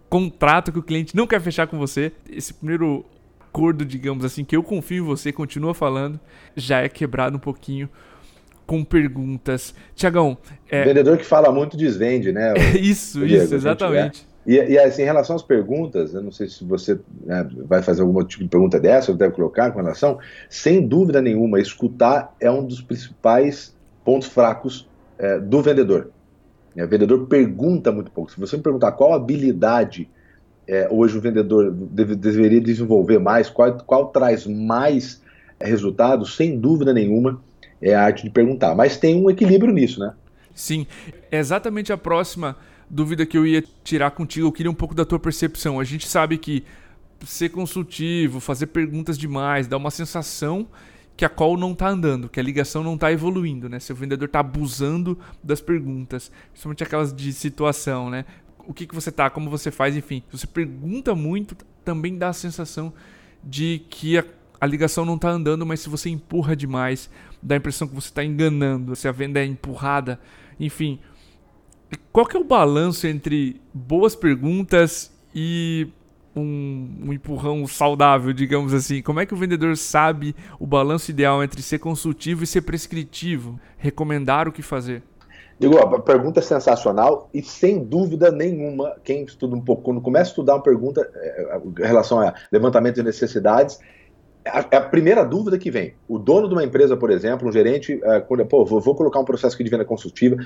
contrato 0.09 0.71
que 0.71 0.79
o 0.79 0.83
cliente 0.83 1.15
não 1.15 1.27
quer 1.27 1.41
fechar 1.41 1.67
com 1.67 1.77
você, 1.77 2.11
esse 2.29 2.53
primeiro 2.53 3.05
acordo, 3.41 3.85
digamos 3.85 4.25
assim, 4.25 4.43
que 4.43 4.55
eu 4.55 4.63
confio 4.63 5.03
em 5.03 5.07
você, 5.07 5.31
continua 5.31 5.73
falando, 5.73 6.19
já 6.55 6.81
é 6.81 6.89
quebrado 6.89 7.37
um 7.37 7.39
pouquinho 7.39 7.89
com 8.65 8.83
perguntas. 8.83 9.73
Tiagão. 9.95 10.37
É... 10.69 10.81
O 10.81 10.85
vendedor 10.85 11.17
que 11.17 11.25
fala 11.25 11.51
muito 11.51 11.77
desvende, 11.77 12.31
né? 12.31 12.53
isso, 12.79 13.25
Diego, 13.25 13.43
isso, 13.43 13.55
exatamente. 13.55 14.27
E, 14.45 14.55
e 14.55 14.77
assim, 14.77 15.01
em 15.01 15.05
relação 15.05 15.35
às 15.35 15.41
perguntas, 15.41 16.13
eu 16.13 16.21
não 16.21 16.31
sei 16.31 16.47
se 16.47 16.63
você 16.63 16.99
né, 17.25 17.47
vai 17.65 17.81
fazer 17.81 18.01
algum 18.01 18.23
tipo 18.23 18.43
de 18.43 18.49
pergunta 18.49 18.79
dessa, 18.79 19.11
ou 19.11 19.17
deve 19.17 19.33
colocar 19.33 19.71
com 19.71 19.79
relação, 19.79 20.19
sem 20.49 20.87
dúvida 20.87 21.21
nenhuma, 21.21 21.59
escutar 21.59 22.35
é 22.39 22.49
um 22.51 22.63
dos 22.63 22.81
principais 22.81 23.75
pontos 24.03 24.27
fracos 24.27 24.87
é, 25.17 25.39
do 25.39 25.61
vendedor. 25.61 26.11
O 26.77 26.87
vendedor 26.87 27.25
pergunta 27.27 27.91
muito 27.91 28.11
pouco. 28.11 28.31
Se 28.31 28.39
você 28.39 28.57
me 28.57 28.61
perguntar 28.61 28.91
qual 28.91 29.13
habilidade 29.13 30.09
é, 30.67 30.87
hoje 30.91 31.17
o 31.17 31.21
vendedor 31.21 31.71
deve, 31.71 32.15
deveria 32.15 32.61
desenvolver 32.61 33.19
mais, 33.19 33.49
qual, 33.49 33.77
qual 33.85 34.07
traz 34.07 34.45
mais 34.45 35.21
resultados, 35.61 36.35
sem 36.35 36.59
dúvida 36.59 36.93
nenhuma, 36.93 37.41
é 37.81 37.93
a 37.93 38.03
arte 38.03 38.23
de 38.23 38.29
perguntar. 38.29 38.75
Mas 38.75 38.97
tem 38.97 39.21
um 39.21 39.29
equilíbrio 39.29 39.73
nisso, 39.73 39.99
né? 39.99 40.13
Sim, 40.53 40.87
é 41.31 41.37
exatamente 41.37 41.91
a 41.91 41.97
próxima 41.97 42.55
dúvida 42.89 43.25
que 43.25 43.37
eu 43.37 43.45
ia 43.45 43.63
tirar 43.83 44.11
contigo. 44.11 44.47
Eu 44.47 44.51
queria 44.51 44.71
um 44.71 44.75
pouco 44.75 44.95
da 44.95 45.03
tua 45.03 45.19
percepção. 45.19 45.79
A 45.79 45.83
gente 45.83 46.07
sabe 46.07 46.37
que 46.37 46.63
ser 47.25 47.49
consultivo, 47.49 48.39
fazer 48.39 48.67
perguntas 48.67 49.17
demais, 49.17 49.67
dá 49.67 49.77
uma 49.77 49.91
sensação 49.91 50.67
que 51.17 51.23
a 51.23 51.29
call 51.29 51.57
não 51.57 51.71
está 51.71 51.87
andando, 51.87 52.27
que 52.27 52.39
a 52.39 52.43
ligação 52.43 52.83
não 52.83 52.95
está 52.95 53.11
evoluindo, 53.11 53.69
né? 53.69 53.79
Se 53.79 53.91
o 53.91 53.95
vendedor 53.95 54.25
está 54.25 54.39
abusando 54.39 55.17
das 55.43 55.61
perguntas, 55.61 56.31
principalmente 56.51 56.83
aquelas 56.83 57.13
de 57.13 57.31
situação, 57.31 58.09
né? 58.09 58.25
O 58.67 58.73
que, 58.73 58.85
que 58.85 58.93
você 58.93 59.11
tá, 59.11 59.29
como 59.29 59.49
você 59.49 59.71
faz, 59.71 59.95
enfim. 59.95 60.23
Se 60.29 60.39
você 60.39 60.47
pergunta 60.47 61.15
muito, 61.15 61.55
também 61.85 62.17
dá 62.17 62.29
a 62.29 62.33
sensação 62.33 62.91
de 63.43 63.81
que 63.89 64.17
a, 64.17 64.25
a 64.59 64.65
ligação 64.65 65.05
não 65.05 65.15
está 65.15 65.29
andando, 65.29 65.65
mas 65.65 65.79
se 65.79 65.87
você 65.87 66.09
empurra 66.09 66.55
demais, 66.55 67.09
dá 67.45 67.55
a 67.55 67.57
impressão 67.57 67.87
que 67.87 67.93
você 67.93 68.07
está 68.07 68.23
enganando, 68.23 68.95
se 68.95 69.07
a 69.07 69.11
venda 69.11 69.39
é 69.39 69.45
empurrada, 69.45 70.19
enfim. 70.59 70.99
Qual 72.11 72.25
que 72.25 72.35
é 72.35 72.39
o 72.39 72.43
balanço 72.43 73.05
entre 73.05 73.61
boas 73.71 74.15
perguntas 74.15 75.13
e 75.33 75.87
um, 76.35 77.03
um, 77.03 77.13
empurrão 77.13 77.67
saudável, 77.67 78.33
digamos 78.33 78.73
assim? 78.73 79.01
Como 79.01 79.19
é 79.19 79.25
que 79.25 79.33
o 79.33 79.37
vendedor 79.37 79.77
sabe 79.77 80.35
o 80.59 80.65
balanço 80.65 81.11
ideal 81.11 81.43
entre 81.43 81.61
ser 81.61 81.77
consultivo 81.77 82.43
e 82.43 82.47
ser 82.47 82.61
prescritivo? 82.61 83.59
Recomendar 83.77 84.47
o 84.47 84.51
que 84.51 84.63
fazer? 84.63 85.03
Digo, 85.59 85.77
a 85.77 86.01
pergunta 86.01 86.39
é 86.39 86.43
sensacional 86.43 87.29
e 87.33 87.41
sem 87.41 87.81
dúvida 87.81 88.29
nenhuma, 88.31 88.95
quem 89.03 89.23
estuda 89.23 89.55
um 89.55 89.61
pouco, 89.61 89.83
quando 89.83 90.01
começa 90.01 90.29
a 90.29 90.31
estudar 90.31 90.55
uma 90.55 90.63
pergunta 90.63 91.09
é, 91.13 91.57
em 91.63 91.85
relação 91.85 92.19
a 92.19 92.33
levantamento 92.51 92.95
de 92.95 93.03
necessidades, 93.03 93.79
a, 94.45 94.59
a, 94.59 94.81
primeira 94.81 95.23
dúvida 95.23 95.57
que 95.57 95.71
vem. 95.71 95.95
O 96.07 96.19
dono 96.19 96.47
de 96.47 96.53
uma 96.53 96.63
empresa, 96.63 96.95
por 96.95 97.09
exemplo, 97.09 97.47
um 97.47 97.51
gerente, 97.51 97.95
uh, 97.95 98.21
quando, 98.27 98.45
pô, 98.45 98.63
vou, 98.63 98.79
vou, 98.79 98.95
colocar 98.95 99.19
um 99.19 99.25
processo 99.25 99.55
aqui 99.55 99.63
de 99.63 99.69
venda 99.69 99.85
consultiva. 99.85 100.37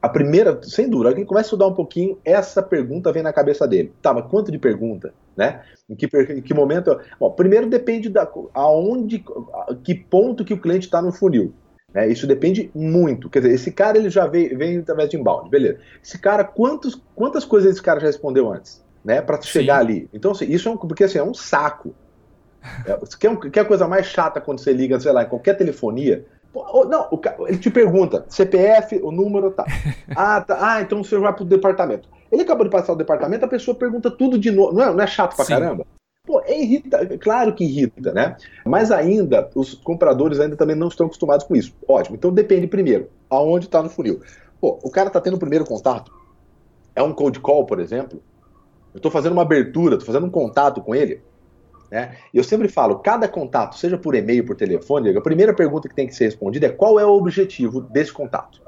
A 0.00 0.08
primeira, 0.08 0.58
sem 0.62 0.88
dúvida, 0.88 1.14
quem 1.14 1.24
começa 1.24 1.46
a 1.46 1.48
estudar 1.48 1.66
um 1.66 1.74
pouquinho, 1.74 2.18
essa 2.24 2.62
pergunta 2.62 3.12
vem 3.12 3.22
na 3.22 3.32
cabeça 3.32 3.66
dele. 3.66 3.92
Tá, 4.00 4.14
mas 4.14 4.26
quanto 4.26 4.52
de 4.52 4.58
pergunta? 4.58 5.12
Né? 5.36 5.62
Em 5.90 5.96
que, 5.96 6.06
em 6.06 6.40
que 6.40 6.54
momento? 6.54 6.98
Bom, 7.18 7.30
primeiro 7.32 7.68
depende 7.68 8.08
da 8.08 8.30
aonde, 8.54 9.24
a, 9.52 9.74
que 9.74 9.94
ponto 9.94 10.44
que 10.44 10.54
o 10.54 10.60
cliente 10.60 10.86
está 10.86 11.02
no 11.02 11.10
funil. 11.10 11.52
Né? 11.92 12.08
Isso 12.08 12.26
depende 12.26 12.70
muito. 12.74 13.28
Quer 13.28 13.40
dizer, 13.40 13.54
esse 13.54 13.72
cara 13.72 13.98
ele 13.98 14.10
já 14.10 14.26
veio, 14.26 14.56
vem 14.56 14.78
através 14.78 15.08
de 15.08 15.16
inbound, 15.16 15.50
beleza. 15.50 15.80
Esse 16.02 16.18
cara, 16.18 16.44
quantos, 16.44 17.00
quantas 17.14 17.44
coisas 17.44 17.72
esse 17.72 17.82
cara 17.82 17.98
já 17.98 18.06
respondeu 18.06 18.52
antes? 18.52 18.86
Né, 19.04 19.22
para 19.22 19.40
chegar 19.40 19.78
ali. 19.78 20.08
Então, 20.12 20.32
assim, 20.32 20.44
isso 20.46 20.68
é 20.68 20.72
um, 20.72 20.76
porque 20.76 21.04
assim, 21.04 21.18
é 21.18 21.22
um 21.22 21.32
saco. 21.32 21.94
É, 22.84 22.98
quer, 23.18 23.36
quer 23.50 23.66
coisa 23.66 23.86
mais 23.86 24.06
chata 24.06 24.40
quando 24.40 24.60
você 24.60 24.72
liga, 24.72 24.98
sei 24.98 25.12
lá, 25.12 25.22
em 25.22 25.28
qualquer 25.28 25.56
telefonia? 25.56 26.26
Não, 26.54 27.08
ele 27.46 27.58
te 27.58 27.70
pergunta, 27.70 28.24
CPF, 28.28 29.00
o 29.02 29.10
número, 29.12 29.50
tá. 29.50 29.64
Ah, 30.16 30.40
tá. 30.40 30.58
ah, 30.60 30.80
então 30.80 31.04
você 31.04 31.16
vai 31.18 31.32
pro 31.32 31.44
departamento. 31.44 32.08
Ele 32.32 32.42
acabou 32.42 32.64
de 32.64 32.70
passar 32.70 32.92
o 32.92 32.96
departamento, 32.96 33.44
a 33.44 33.48
pessoa 33.48 33.76
pergunta 33.76 34.10
tudo 34.10 34.38
de 34.38 34.50
novo. 34.50 34.72
Não 34.72 34.82
é, 34.82 34.92
não 34.92 35.00
é 35.00 35.06
chato 35.06 35.36
pra 35.36 35.44
Sim. 35.44 35.52
caramba? 35.52 35.86
Pô, 36.26 36.42
é 36.44 36.60
irrita, 36.60 37.16
claro 37.18 37.54
que 37.54 37.64
irrita, 37.64 38.12
né? 38.12 38.36
Mas 38.64 38.90
ainda, 38.90 39.48
os 39.54 39.74
compradores 39.74 40.38
ainda 40.40 40.56
também 40.56 40.76
não 40.76 40.88
estão 40.88 41.06
acostumados 41.06 41.46
com 41.46 41.56
isso. 41.56 41.74
Ótimo, 41.86 42.16
então 42.16 42.30
depende 42.30 42.66
primeiro, 42.66 43.08
aonde 43.30 43.66
está 43.66 43.82
no 43.82 43.88
funil. 43.88 44.20
Pô, 44.60 44.78
o 44.82 44.90
cara 44.90 45.08
tá 45.08 45.20
tendo 45.22 45.36
o 45.36 45.38
primeiro 45.38 45.64
contato, 45.64 46.12
é 46.94 47.02
um 47.02 47.14
cold 47.14 47.40
call, 47.40 47.64
por 47.64 47.80
exemplo, 47.80 48.20
eu 48.92 48.98
estou 48.98 49.10
fazendo 49.10 49.32
uma 49.32 49.42
abertura, 49.42 49.94
estou 49.94 50.06
fazendo 50.06 50.26
um 50.26 50.30
contato 50.30 50.82
com 50.82 50.94
ele, 50.94 51.22
né? 51.90 52.16
Eu 52.32 52.44
sempre 52.44 52.68
falo, 52.68 52.98
cada 52.98 53.26
contato, 53.28 53.76
seja 53.76 53.96
por 53.96 54.14
e-mail, 54.14 54.44
por 54.44 54.56
telefone, 54.56 55.16
a 55.16 55.20
primeira 55.20 55.54
pergunta 55.54 55.88
que 55.88 55.94
tem 55.94 56.06
que 56.06 56.14
ser 56.14 56.26
respondida 56.26 56.66
é 56.66 56.70
qual 56.70 56.98
é 56.98 57.04
o 57.04 57.10
objetivo 57.10 57.80
desse 57.80 58.12
contato. 58.12 58.60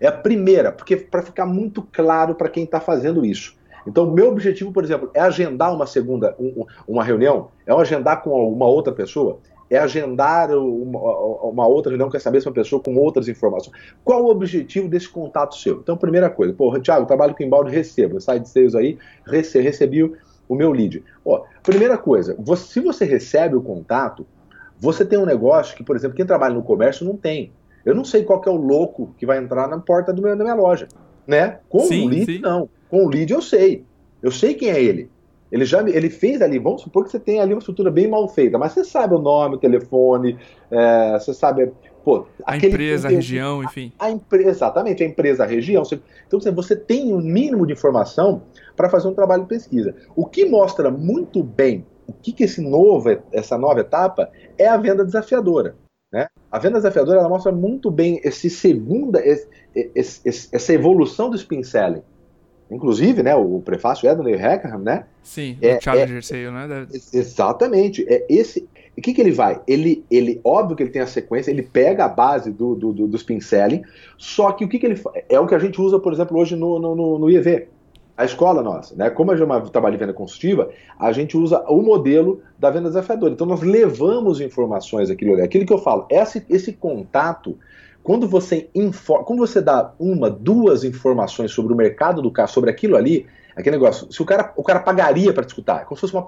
É 0.00 0.06
a 0.06 0.12
primeira, 0.12 0.70
porque 0.70 0.96
para 0.96 1.22
ficar 1.22 1.46
muito 1.46 1.82
claro 1.90 2.34
para 2.34 2.48
quem 2.48 2.64
está 2.64 2.80
fazendo 2.80 3.24
isso. 3.24 3.56
Então, 3.86 4.10
meu 4.10 4.28
objetivo, 4.28 4.72
por 4.72 4.82
exemplo, 4.82 5.10
é 5.14 5.20
agendar 5.20 5.72
uma 5.72 5.86
segunda, 5.86 6.34
um, 6.38 6.66
uma 6.88 7.04
reunião, 7.04 7.48
é 7.64 7.72
agendar 7.72 8.22
com 8.22 8.52
uma 8.52 8.66
outra 8.66 8.92
pessoa, 8.92 9.38
é 9.70 9.78
agendar 9.78 10.50
uma, 10.50 11.00
uma, 11.44 11.66
outra 11.66 11.90
reunião 11.90 12.10
com 12.10 12.16
essa 12.16 12.30
mesma 12.30 12.52
pessoa 12.52 12.82
com 12.82 12.96
outras 12.96 13.28
informações. 13.28 13.76
Qual 14.04 14.24
o 14.24 14.30
objetivo 14.30 14.88
desse 14.88 15.08
contato 15.08 15.54
seu? 15.56 15.78
Então, 15.78 15.96
primeira 15.96 16.28
coisa, 16.28 16.52
pô, 16.52 16.78
Thiago, 16.80 17.06
trabalho 17.06 17.34
com 17.34 17.42
embalde, 17.42 17.70
recebo, 17.70 18.20
sai 18.20 18.40
de 18.40 18.48
sales 18.48 18.74
aí, 18.74 18.98
rece, 19.24 19.60
recebi 19.60 20.12
o 20.48 20.54
meu 20.54 20.72
lead. 20.72 21.02
Ó, 21.24 21.44
primeira 21.62 21.98
coisa, 21.98 22.36
você, 22.38 22.66
se 22.66 22.80
você 22.80 23.04
recebe 23.04 23.56
o 23.56 23.62
contato, 23.62 24.26
você 24.78 25.04
tem 25.04 25.18
um 25.18 25.26
negócio 25.26 25.76
que, 25.76 25.84
por 25.84 25.96
exemplo, 25.96 26.16
quem 26.16 26.26
trabalha 26.26 26.54
no 26.54 26.62
comércio 26.62 27.06
não 27.06 27.16
tem. 27.16 27.52
Eu 27.84 27.94
não 27.94 28.04
sei 28.04 28.24
qual 28.24 28.42
é 28.44 28.50
o 28.50 28.56
louco 28.56 29.14
que 29.16 29.24
vai 29.24 29.38
entrar 29.38 29.68
na 29.68 29.78
porta 29.78 30.12
do 30.12 30.20
meu, 30.20 30.36
da 30.36 30.44
minha 30.44 30.56
loja, 30.56 30.88
né? 31.26 31.60
Com 31.68 31.80
sim, 31.80 32.06
o 32.06 32.08
lead, 32.08 32.32
sim. 32.32 32.38
não. 32.40 32.68
Com 32.88 33.04
o 33.04 33.08
lead 33.08 33.32
eu 33.32 33.40
sei. 33.40 33.84
Eu 34.22 34.30
sei 34.30 34.54
quem 34.54 34.70
é 34.70 34.82
ele. 34.82 35.08
Ele 35.50 35.64
já 35.64 35.80
ele 35.88 36.10
fez 36.10 36.42
ali, 36.42 36.58
vamos 36.58 36.82
supor 36.82 37.04
que 37.04 37.10
você 37.10 37.20
tem 37.20 37.40
ali 37.40 37.52
uma 37.52 37.60
estrutura 37.60 37.90
bem 37.90 38.08
mal 38.08 38.26
feita, 38.28 38.58
mas 38.58 38.72
você 38.72 38.84
sabe 38.84 39.14
o 39.14 39.18
nome, 39.18 39.54
o 39.54 39.58
telefone, 39.58 40.36
é, 40.70 41.12
você 41.12 41.32
sabe 41.32 41.70
pô, 42.06 42.24
a 42.46 42.56
empresa, 42.56 43.08
a 43.08 43.10
região, 43.10 43.64
enfim. 43.64 43.92
A, 43.98 44.06
a 44.06 44.10
empresa, 44.12 44.50
exatamente, 44.50 45.02
a 45.02 45.06
empresa, 45.06 45.42
a 45.42 45.46
região. 45.46 45.84
Você, 45.84 45.98
então 46.24 46.38
você 46.54 46.76
tem 46.76 47.12
um 47.12 47.20
mínimo 47.20 47.66
de 47.66 47.72
informação 47.72 48.42
para 48.76 48.88
fazer 48.88 49.08
um 49.08 49.14
trabalho 49.14 49.42
de 49.42 49.48
pesquisa. 49.48 49.92
O 50.14 50.24
que 50.24 50.44
mostra 50.44 50.88
muito 50.88 51.42
bem 51.42 51.84
o 52.06 52.12
que, 52.12 52.32
que 52.32 52.44
esse 52.44 52.60
novo, 52.60 53.10
essa 53.32 53.58
nova 53.58 53.80
etapa 53.80 54.30
é 54.56 54.68
a 54.68 54.76
venda 54.76 55.04
desafiadora. 55.04 55.74
Né? 56.12 56.28
A 56.52 56.60
venda 56.60 56.76
desafiadora 56.76 57.18
ela 57.18 57.28
mostra 57.28 57.50
muito 57.50 57.90
bem 57.90 58.20
esse 58.22 58.48
segunda, 58.48 59.20
esse, 59.26 59.48
esse, 59.74 60.48
essa 60.52 60.72
evolução 60.72 61.28
do 61.28 61.34
spin 61.34 61.64
selling. 61.64 62.02
Inclusive, 62.70 63.24
né, 63.24 63.34
o 63.34 63.60
prefácio 63.60 64.08
é 64.08 64.14
do 64.14 64.22
Neil 64.22 64.38
Hackham, 64.38 64.78
né? 64.78 65.06
Sim, 65.24 65.58
é, 65.60 65.80
Challenger 65.80 66.18
é, 66.18 66.22
Sale, 66.22 66.50
né? 66.50 66.86
Exatamente. 67.12 68.04
É 68.08 68.24
esse. 68.28 68.68
O 68.96 69.00
que, 69.02 69.12
que 69.12 69.20
ele 69.20 69.32
vai? 69.32 69.60
Ele, 69.66 70.04
ele, 70.10 70.40
óbvio 70.42 70.74
que 70.74 70.82
ele 70.82 70.90
tem 70.90 71.02
a 71.02 71.06
sequência, 71.06 71.50
ele 71.50 71.62
pega 71.62 72.06
a 72.06 72.08
base 72.08 72.50
do, 72.50 72.74
do, 72.74 72.92
do, 72.92 73.06
do 73.06 73.18
só 74.16 74.52
que 74.52 74.64
o 74.64 74.68
que, 74.68 74.78
que 74.78 74.86
ele 74.86 75.00
É 75.28 75.38
o 75.38 75.46
que 75.46 75.54
a 75.54 75.58
gente 75.58 75.80
usa, 75.80 75.98
por 75.98 76.12
exemplo, 76.12 76.38
hoje 76.38 76.56
no, 76.56 76.78
no, 76.78 77.18
no 77.18 77.30
IEV 77.30 77.68
a 78.16 78.24
escola 78.24 78.62
nossa, 78.62 78.94
né? 78.96 79.10
Como 79.10 79.36
gente 79.36 79.50
é 79.52 79.60
trabalha 79.70 79.94
em 79.94 79.98
venda 79.98 80.12
consultiva, 80.14 80.70
a 80.98 81.12
gente 81.12 81.36
usa 81.36 81.62
o 81.68 81.82
modelo 81.82 82.40
da 82.58 82.70
venda 82.70 82.88
desafiadora. 82.88 83.34
Então 83.34 83.46
nós 83.46 83.60
levamos 83.60 84.40
informações 84.40 85.10
aquilo. 85.10 85.40
Aquilo 85.42 85.66
que 85.66 85.72
eu 85.72 85.78
falo, 85.78 86.06
esse, 86.08 86.44
esse 86.48 86.72
contato, 86.72 87.58
quando 88.02 88.26
você 88.26 88.70
informa, 88.74 89.24
quando 89.24 89.40
você 89.40 89.60
dá 89.60 89.92
uma, 89.98 90.30
duas 90.30 90.82
informações 90.82 91.50
sobre 91.50 91.74
o 91.74 91.76
mercado 91.76 92.22
do 92.22 92.30
carro, 92.30 92.48
sobre 92.48 92.70
aquilo 92.70 92.96
ali, 92.96 93.26
aquele 93.54 93.76
negócio, 93.76 94.10
se 94.10 94.22
o 94.22 94.24
cara, 94.24 94.50
o 94.56 94.62
cara 94.62 94.80
pagaria 94.80 95.32
para 95.34 95.44
te 95.44 95.48
escutar, 95.48 95.82
é 95.82 95.84
como 95.84 95.96
se 95.96 96.00
fosse 96.00 96.14
uma. 96.14 96.26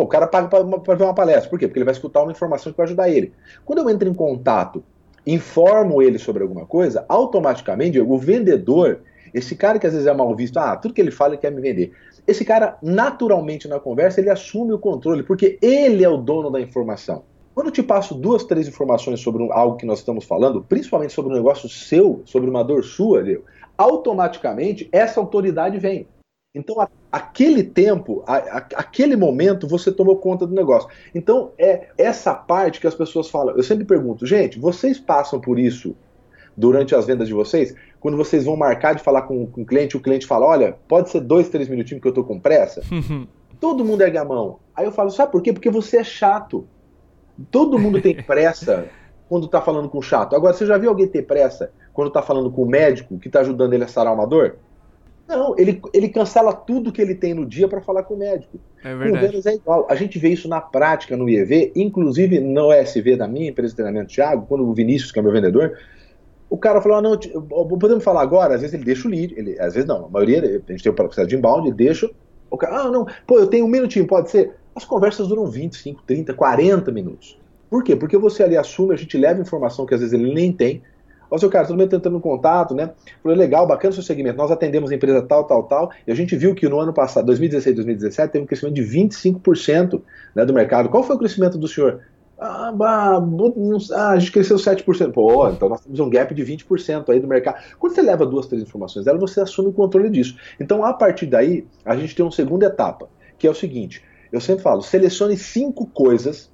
Pô, 0.00 0.04
o 0.04 0.08
cara 0.08 0.26
paga 0.26 0.48
para 0.48 0.94
ver 0.94 1.04
uma 1.04 1.14
palestra. 1.14 1.50
Por 1.50 1.58
quê? 1.58 1.68
Porque 1.68 1.78
ele 1.78 1.84
vai 1.84 1.92
escutar 1.92 2.22
uma 2.22 2.32
informação 2.32 2.72
que 2.72 2.76
vai 2.78 2.86
ajudar 2.86 3.10
ele. 3.10 3.34
Quando 3.66 3.80
eu 3.80 3.90
entro 3.90 4.08
em 4.08 4.14
contato, 4.14 4.82
informo 5.26 6.00
ele 6.00 6.18
sobre 6.18 6.42
alguma 6.42 6.64
coisa, 6.64 7.04
automaticamente 7.06 8.00
o 8.00 8.16
vendedor 8.16 9.02
esse 9.34 9.54
cara 9.54 9.78
que 9.78 9.86
às 9.86 9.92
vezes 9.92 10.08
é 10.08 10.12
mal 10.14 10.34
visto, 10.34 10.56
ah, 10.56 10.74
tudo 10.74 10.94
que 10.94 11.00
ele 11.02 11.10
fala 11.10 11.34
ele 11.34 11.40
quer 11.42 11.52
me 11.52 11.60
vender. 11.60 11.92
Esse 12.26 12.46
cara, 12.46 12.78
naturalmente 12.82 13.68
na 13.68 13.78
conversa, 13.78 14.20
ele 14.20 14.30
assume 14.30 14.72
o 14.72 14.78
controle, 14.78 15.22
porque 15.22 15.58
ele 15.60 16.02
é 16.02 16.08
o 16.08 16.16
dono 16.16 16.50
da 16.50 16.60
informação. 16.60 17.22
Quando 17.54 17.66
eu 17.66 17.72
te 17.72 17.82
passo 17.82 18.14
duas, 18.14 18.42
três 18.42 18.66
informações 18.66 19.20
sobre 19.20 19.46
algo 19.52 19.76
que 19.76 19.84
nós 19.84 19.98
estamos 19.98 20.24
falando, 20.24 20.64
principalmente 20.64 21.12
sobre 21.12 21.30
um 21.30 21.36
negócio 21.36 21.68
seu, 21.68 22.22
sobre 22.24 22.48
uma 22.48 22.64
dor 22.64 22.82
sua, 22.82 23.22
automaticamente 23.76 24.88
essa 24.90 25.20
autoridade 25.20 25.78
vem. 25.78 26.08
Então, 26.54 26.80
a, 26.80 26.88
aquele 27.10 27.62
tempo, 27.62 28.22
a, 28.26 28.36
a, 28.36 28.56
aquele 28.76 29.16
momento, 29.16 29.66
você 29.66 29.90
tomou 29.90 30.16
conta 30.16 30.46
do 30.46 30.54
negócio. 30.54 30.88
Então, 31.14 31.52
é 31.58 31.88
essa 31.98 32.34
parte 32.34 32.80
que 32.80 32.86
as 32.86 32.94
pessoas 32.94 33.28
falam. 33.28 33.56
Eu 33.56 33.62
sempre 33.62 33.84
pergunto, 33.84 34.26
gente, 34.26 34.58
vocês 34.58 34.98
passam 34.98 35.40
por 35.40 35.58
isso 35.58 35.96
durante 36.56 36.94
as 36.94 37.06
vendas 37.06 37.28
de 37.28 37.34
vocês? 37.34 37.74
quando 38.00 38.16
vocês 38.16 38.46
vão 38.46 38.56
marcar 38.56 38.94
de 38.94 39.02
falar 39.02 39.22
com, 39.22 39.46
com 39.46 39.60
o 39.60 39.66
cliente, 39.66 39.96
o 39.96 40.00
cliente 40.00 40.26
fala: 40.26 40.46
olha, 40.46 40.76
pode 40.88 41.10
ser 41.10 41.20
dois, 41.20 41.48
três 41.48 41.68
minutinhos 41.68 42.00
que 42.00 42.08
eu 42.08 42.14
tô 42.14 42.24
com 42.24 42.40
pressa? 42.40 42.82
Todo 43.60 43.84
mundo 43.84 44.00
ergue 44.00 44.16
a 44.16 44.24
mão. 44.24 44.58
Aí 44.74 44.86
eu 44.86 44.92
falo: 44.92 45.10
sabe 45.10 45.30
por 45.30 45.42
quê? 45.42 45.52
Porque 45.52 45.70
você 45.70 45.98
é 45.98 46.04
chato. 46.04 46.66
Todo 47.50 47.78
mundo 47.78 48.00
tem 48.00 48.16
pressa 48.16 48.88
quando 49.28 49.46
tá 49.46 49.60
falando 49.60 49.88
com 49.88 49.98
o 49.98 50.02
chato. 50.02 50.34
Agora, 50.34 50.54
você 50.54 50.66
já 50.66 50.76
viu 50.78 50.88
alguém 50.88 51.06
ter 51.06 51.22
pressa 51.22 51.70
quando 51.92 52.10
tá 52.10 52.22
falando 52.22 52.50
com 52.50 52.62
o 52.62 52.66
médico 52.66 53.18
que 53.18 53.28
tá 53.28 53.40
ajudando 53.40 53.74
ele 53.74 53.84
a 53.84 53.88
sarar 53.88 54.14
uma 54.14 54.26
dor? 54.26 54.56
Não, 55.30 55.54
ele, 55.56 55.80
ele 55.94 56.08
cancela 56.08 56.52
tudo 56.52 56.90
que 56.90 57.00
ele 57.00 57.14
tem 57.14 57.34
no 57.34 57.46
dia 57.46 57.68
para 57.68 57.80
falar 57.80 58.02
com 58.02 58.14
o 58.14 58.18
médico. 58.18 58.58
É 58.82 58.92
verdade. 58.96 59.26
Com 59.26 59.30
vendas 59.30 59.46
é 59.46 59.54
igual. 59.54 59.86
A 59.88 59.94
gente 59.94 60.18
vê 60.18 60.30
isso 60.30 60.48
na 60.48 60.60
prática 60.60 61.16
no 61.16 61.28
IEV, 61.28 61.70
inclusive 61.76 62.40
no 62.40 62.72
SV 62.72 63.16
da 63.16 63.28
minha 63.28 63.48
empresa 63.48 63.70
de 63.70 63.76
treinamento 63.76 64.12
Thiago, 64.12 64.46
quando 64.48 64.68
o 64.68 64.74
Vinícius, 64.74 65.12
que 65.12 65.20
é 65.20 65.22
meu 65.22 65.30
vendedor, 65.30 65.78
o 66.48 66.58
cara 66.58 66.82
falou: 66.82 66.98
ah, 66.98 67.02
não, 67.02 67.16
podemos 67.78 68.02
falar 68.02 68.22
agora? 68.22 68.56
Às 68.56 68.62
vezes 68.62 68.74
ele 68.74 68.84
deixa 68.84 69.06
o 69.06 69.10
lead, 69.10 69.32
ele, 69.36 69.56
às 69.60 69.74
vezes 69.74 69.88
não, 69.88 70.06
a 70.06 70.08
maioria, 70.08 70.40
a 70.40 70.72
gente 70.72 70.82
tem 70.82 70.90
o 70.90 70.94
processo 70.96 71.28
de 71.28 71.36
inbound, 71.36 71.68
ele 71.68 71.76
deixa. 71.76 72.10
O 72.50 72.56
cara, 72.56 72.80
ah, 72.80 72.90
não, 72.90 73.06
pô, 73.24 73.38
eu 73.38 73.46
tenho 73.46 73.64
um 73.66 73.68
minutinho, 73.68 74.08
pode 74.08 74.30
ser? 74.30 74.56
As 74.74 74.84
conversas 74.84 75.28
duram 75.28 75.46
25, 75.46 76.02
30, 76.04 76.34
40 76.34 76.90
minutos. 76.90 77.38
Por 77.70 77.84
quê? 77.84 77.94
Porque 77.94 78.18
você 78.18 78.42
ali 78.42 78.56
assume, 78.56 78.94
a 78.94 78.96
gente 78.96 79.16
leva 79.16 79.40
informação 79.40 79.86
que 79.86 79.94
às 79.94 80.00
vezes 80.00 80.12
ele 80.12 80.34
nem 80.34 80.52
tem, 80.52 80.82
Ó, 81.30 81.38
seu 81.38 81.48
cara, 81.48 81.66
todo 81.66 81.78
mundo 81.78 81.88
tentando 81.88 82.16
um 82.16 82.20
contato, 82.20 82.74
né? 82.74 82.90
Falei, 83.22 83.38
legal, 83.38 83.66
bacana 83.66 83.90
o 83.90 83.94
seu 83.94 84.02
segmento. 84.02 84.36
Nós 84.36 84.50
atendemos 84.50 84.90
a 84.90 84.94
empresa 84.94 85.22
tal, 85.22 85.44
tal, 85.44 85.62
tal. 85.62 85.90
E 86.06 86.10
a 86.10 86.14
gente 86.14 86.34
viu 86.36 86.54
que 86.54 86.68
no 86.68 86.80
ano 86.80 86.92
passado, 86.92 87.26
2016, 87.26 87.76
2017, 87.76 88.32
teve 88.32 88.44
um 88.44 88.46
crescimento 88.46 88.74
de 88.74 88.82
25% 88.82 90.02
né, 90.34 90.44
do 90.44 90.52
mercado. 90.52 90.88
Qual 90.88 91.02
foi 91.02 91.14
o 91.14 91.18
crescimento 91.18 91.56
do 91.56 91.68
senhor? 91.68 92.00
Ah, 92.42 92.72
ah, 92.72 94.08
a 94.08 94.18
gente 94.18 94.32
cresceu 94.32 94.56
7%. 94.56 95.12
Pô, 95.12 95.48
então 95.48 95.68
nós 95.68 95.82
temos 95.82 96.00
um 96.00 96.08
gap 96.08 96.34
de 96.34 96.42
20% 96.42 97.10
aí 97.10 97.20
do 97.20 97.28
mercado. 97.28 97.62
Quando 97.78 97.94
você 97.94 98.00
leva 98.00 98.24
duas, 98.24 98.46
três 98.46 98.62
informações 98.62 99.04
dela, 99.04 99.18
você 99.18 99.40
assume 99.40 99.68
o 99.68 99.72
controle 99.72 100.08
disso. 100.08 100.36
Então, 100.58 100.84
a 100.84 100.92
partir 100.94 101.26
daí, 101.26 101.66
a 101.84 101.94
gente 101.94 102.14
tem 102.14 102.24
uma 102.24 102.32
segunda 102.32 102.66
etapa, 102.66 103.10
que 103.38 103.46
é 103.46 103.50
o 103.50 103.54
seguinte: 103.54 104.02
eu 104.32 104.40
sempre 104.40 104.62
falo, 104.62 104.80
selecione 104.80 105.36
cinco 105.36 105.86
coisas 105.86 106.50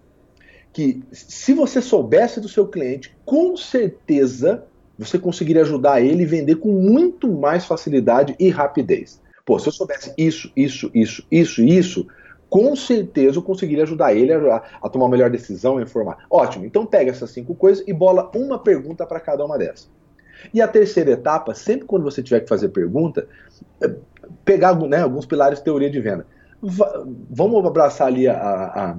que 0.77 1.03
se 1.11 1.55
você 1.55 1.81
soubesse 1.81 2.39
do 2.39 2.51
seu 2.51 2.69
cliente, 2.69 3.17
com 3.25 3.57
certeza 3.57 4.65
você 4.99 5.19
conseguiria 5.19 5.63
ajudar 5.63 6.03
ele 6.03 6.25
e 6.25 6.27
vender 6.27 6.57
com 6.57 6.71
muito 6.71 7.33
mais 7.33 7.65
facilidade 7.65 8.37
e 8.39 8.51
rapidez. 8.51 9.19
Pô, 9.47 9.59
se 9.59 9.69
eu 9.69 9.73
soubesse 9.73 10.13
isso, 10.19 10.53
isso, 10.55 10.91
isso, 10.93 11.27
isso, 11.33 11.63
isso, 11.63 12.07
com 12.51 12.77
certeza 12.77 13.39
eu 13.39 13.43
conseguiria 13.43 13.85
ajudar 13.85 14.15
ele 14.15 14.35
a, 14.35 14.63
a 14.83 14.89
tomar 14.91 15.07
uma 15.07 15.13
melhor 15.13 15.31
decisão, 15.31 15.79
a 15.79 15.83
informar. 15.83 16.27
Ótimo, 16.31 16.67
então 16.67 16.85
pega 16.85 17.11
essas 17.11 17.31
cinco 17.31 17.55
coisas 17.55 17.83
e 17.89 17.93
bola 17.95 18.31
uma 18.35 18.59
pergunta 18.59 19.07
para 19.07 19.19
cada 19.19 19.43
uma 19.47 19.57
dessas. 19.57 19.91
E 20.53 20.61
a 20.61 20.69
terceira 20.69 21.13
etapa, 21.13 21.55
sempre 21.55 21.87
quando 21.87 22.03
você 22.03 22.23
tiver 22.23 22.41
que 22.41 22.51
fazer 22.51 22.69
pergunta, 22.69 23.27
é 23.83 23.95
pegar 24.45 24.75
né, 24.75 25.01
alguns 25.01 25.25
pilares 25.25 25.59
de 25.59 25.65
teoria 25.65 25.89
de 25.89 26.03
venda. 26.03 26.27
Va 26.61 27.03
vamos 27.31 27.65
abraçar 27.65 28.09
ali 28.09 28.29
a, 28.29 28.37
a 28.37 28.97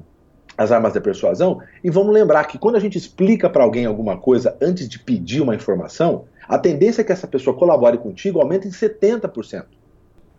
as 0.57 0.71
armas 0.71 0.93
da 0.93 0.99
persuasão 0.99 1.61
e 1.83 1.89
vamos 1.89 2.13
lembrar 2.13 2.45
que 2.45 2.57
quando 2.57 2.75
a 2.75 2.79
gente 2.79 2.97
explica 2.97 3.49
para 3.49 3.63
alguém 3.63 3.85
alguma 3.85 4.17
coisa 4.17 4.57
antes 4.59 4.89
de 4.89 4.97
pedir 4.97 5.41
uma 5.41 5.53
informação, 5.53 6.25
a 6.47 6.57
tendência 6.57 7.01
é 7.01 7.03
que 7.03 7.11
essa 7.11 7.27
pessoa 7.27 7.55
colabore 7.55 7.97
contigo 7.97 8.41
aumenta 8.41 8.67
em 8.67 8.71
70%. 8.71 9.65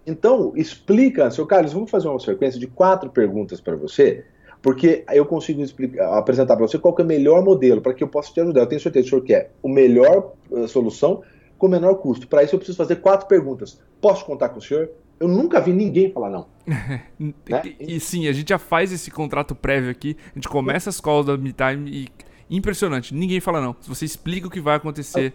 Então, 0.06 0.52
explica, 0.56 1.30
seu 1.30 1.46
Carlos, 1.46 1.72
vamos 1.72 1.90
fazer 1.90 2.08
uma 2.08 2.18
sequência 2.18 2.58
de 2.58 2.66
quatro 2.66 3.10
perguntas 3.10 3.60
para 3.60 3.76
você, 3.76 4.24
porque 4.62 5.04
eu 5.12 5.26
consigo 5.26 5.60
explicar, 5.60 6.18
apresentar 6.18 6.56
para 6.56 6.66
você 6.66 6.78
qual 6.78 6.96
é 6.98 7.02
o 7.02 7.06
melhor 7.06 7.44
modelo 7.44 7.80
para 7.80 7.92
que 7.92 8.02
eu 8.02 8.08
possa 8.08 8.32
te 8.32 8.40
ajudar. 8.40 8.62
Eu 8.62 8.66
tenho 8.66 8.80
certeza 8.80 9.02
que 9.04 9.08
o 9.08 9.10
senhor 9.10 9.24
quer 9.24 9.52
o 9.62 9.68
melhor 9.68 10.32
uh, 10.50 10.66
solução 10.66 11.22
com 11.58 11.68
menor 11.68 11.96
custo. 11.96 12.26
Para 12.26 12.42
isso, 12.42 12.54
eu 12.54 12.58
preciso 12.58 12.78
fazer 12.78 12.96
quatro 12.96 13.28
perguntas. 13.28 13.80
Posso 14.00 14.24
contar 14.24 14.48
com 14.48 14.58
o 14.58 14.62
senhor? 14.62 14.90
Eu 15.20 15.28
nunca 15.28 15.60
vi 15.60 15.72
ninguém 15.72 16.10
falar 16.10 16.30
não. 16.30 16.46
Né? 16.68 17.62
E 17.80 17.98
sim, 17.98 18.28
a 18.28 18.32
gente 18.32 18.48
já 18.50 18.58
faz 18.58 18.92
esse 18.92 19.10
contrato 19.10 19.54
prévio 19.54 19.90
aqui, 19.90 20.16
a 20.32 20.34
gente 20.34 20.48
começa 20.48 20.90
as 20.90 21.00
calls 21.00 21.26
da 21.26 21.36
MeTime 21.36 21.90
e 21.90 22.56
impressionante, 22.56 23.14
ninguém 23.14 23.40
fala 23.40 23.60
não. 23.60 23.74
Se 23.80 23.88
você 23.88 24.04
explica 24.04 24.46
o 24.46 24.50
que 24.50 24.60
vai 24.60 24.76
acontecer 24.76 25.34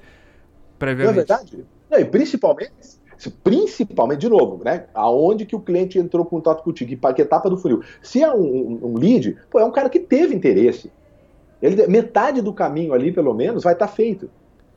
previamente. 0.78 1.16
Não 1.16 1.22
é 1.22 1.26
verdade? 1.26 1.66
Não, 1.90 2.00
e 2.00 2.06
principalmente, 2.06 2.72
principalmente, 3.44 4.20
de 4.20 4.30
novo, 4.30 4.64
né? 4.64 4.86
Aonde 4.94 5.46
que 5.46 5.56
o 5.56 5.60
cliente 5.60 6.00
entrou 6.00 6.26
em 6.26 6.30
contato 6.30 6.64
contigo, 6.64 7.14
que 7.14 7.22
etapa 7.22 7.50
do 7.50 7.58
funil. 7.58 7.84
Se 8.02 8.22
é 8.22 8.32
um, 8.32 8.42
um, 8.42 8.80
um, 8.88 8.98
lead, 8.98 9.38
pô, 9.50 9.60
é 9.60 9.66
um 9.66 9.72
cara 9.72 9.90
que 9.90 10.00
teve 10.00 10.36
interesse. 10.36 10.92
Ele, 11.62 11.88
metade 11.88 12.42
do 12.42 12.54
caminho 12.54 12.94
ali, 12.94 13.12
pelo 13.12 13.34
menos, 13.34 13.64
vai 13.64 13.74
estar 13.74 13.88
tá 13.88 13.94
feito. 13.94 14.30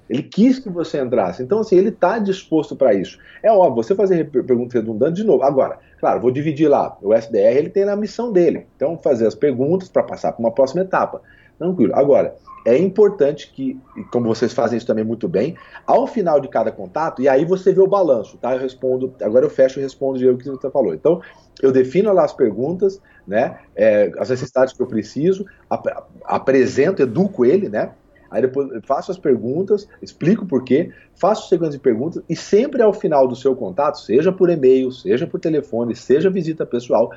Ele 0.09 0.23
quis 0.23 0.59
que 0.59 0.69
você 0.69 1.01
entrasse. 1.01 1.43
Então, 1.43 1.61
assim, 1.61 1.77
ele 1.77 1.89
está 1.89 2.19
disposto 2.19 2.77
para 2.77 2.95
isso. 2.95 3.19
É 3.43 3.51
óbvio, 3.51 3.83
você 3.83 3.95
fazer 3.95 4.31
perguntas 4.31 4.75
redundantes 4.75 5.21
de 5.21 5.25
novo. 5.25 5.43
Agora, 5.43 5.79
claro, 5.99 6.21
vou 6.21 6.31
dividir 6.31 6.69
lá. 6.69 6.97
O 7.03 7.13
SDR 7.13 7.57
ele 7.57 7.71
tem 7.71 7.85
na 7.85 7.97
missão 7.97 8.33
dele. 8.33 8.67
Então, 8.77 8.99
fazer 9.03 9.27
as 9.27 9.35
perguntas 9.35 9.89
para 9.89 10.03
passar 10.03 10.33
para 10.33 10.41
uma 10.41 10.53
próxima 10.53 10.83
etapa. 10.83 11.21
Tranquilo. 11.59 11.95
Agora, 11.95 12.37
é 12.67 12.77
importante 12.77 13.53
que, 13.53 13.81
como 14.11 14.27
vocês 14.27 14.53
fazem 14.53 14.77
isso 14.77 14.87
também 14.87 15.05
muito 15.05 15.29
bem, 15.29 15.57
ao 15.87 16.07
final 16.07 16.41
de 16.41 16.49
cada 16.49 16.73
contato, 16.73 17.23
e 17.23 17.29
aí 17.29 17.45
você 17.45 17.73
vê 17.73 17.81
o 17.81 17.87
balanço, 17.87 18.37
tá? 18.39 18.55
Eu 18.55 18.61
respondo, 18.61 19.15
agora 19.23 19.47
eu 19.47 19.51
fecho 19.51 19.79
e 19.79 19.83
respondo 19.83 20.19
o 20.33 20.37
que 20.37 20.51
você 20.51 20.69
falou. 20.69 20.93
Então, 20.93 21.21
eu 21.63 21.71
defino 21.71 22.13
lá 22.13 22.25
as 22.25 22.33
perguntas, 22.33 23.01
né? 23.27 23.59
É, 23.75 24.11
as 24.19 24.31
necessidades 24.31 24.75
que 24.75 24.83
eu 24.83 24.87
preciso, 24.87 25.47
ap 25.71 25.87
apresento, 26.25 27.03
educo 27.03 27.45
ele, 27.45 27.69
né? 27.69 27.93
Aí 28.37 28.43
depois 28.43 28.69
faço 28.85 29.11
as 29.11 29.19
perguntas, 29.19 29.89
explico 30.03 30.45
por 30.45 30.63
quê, 30.63 30.93
faço 31.15 31.49
sequência 31.49 31.79
de 31.79 31.83
perguntas 31.83 32.23
e 32.29 32.37
sempre 32.37 32.83
ao 32.83 32.93
final 32.93 33.27
do 33.27 33.35
seu 33.35 33.57
contato, 33.57 33.99
seja 33.99 34.31
por 34.31 34.51
e-mail, 34.51 34.93
seja 34.93 35.27
por 35.27 35.41
telefone, 35.41 35.97
seja 35.97 36.29
visita 36.29 36.67
pessoal, 36.67 37.11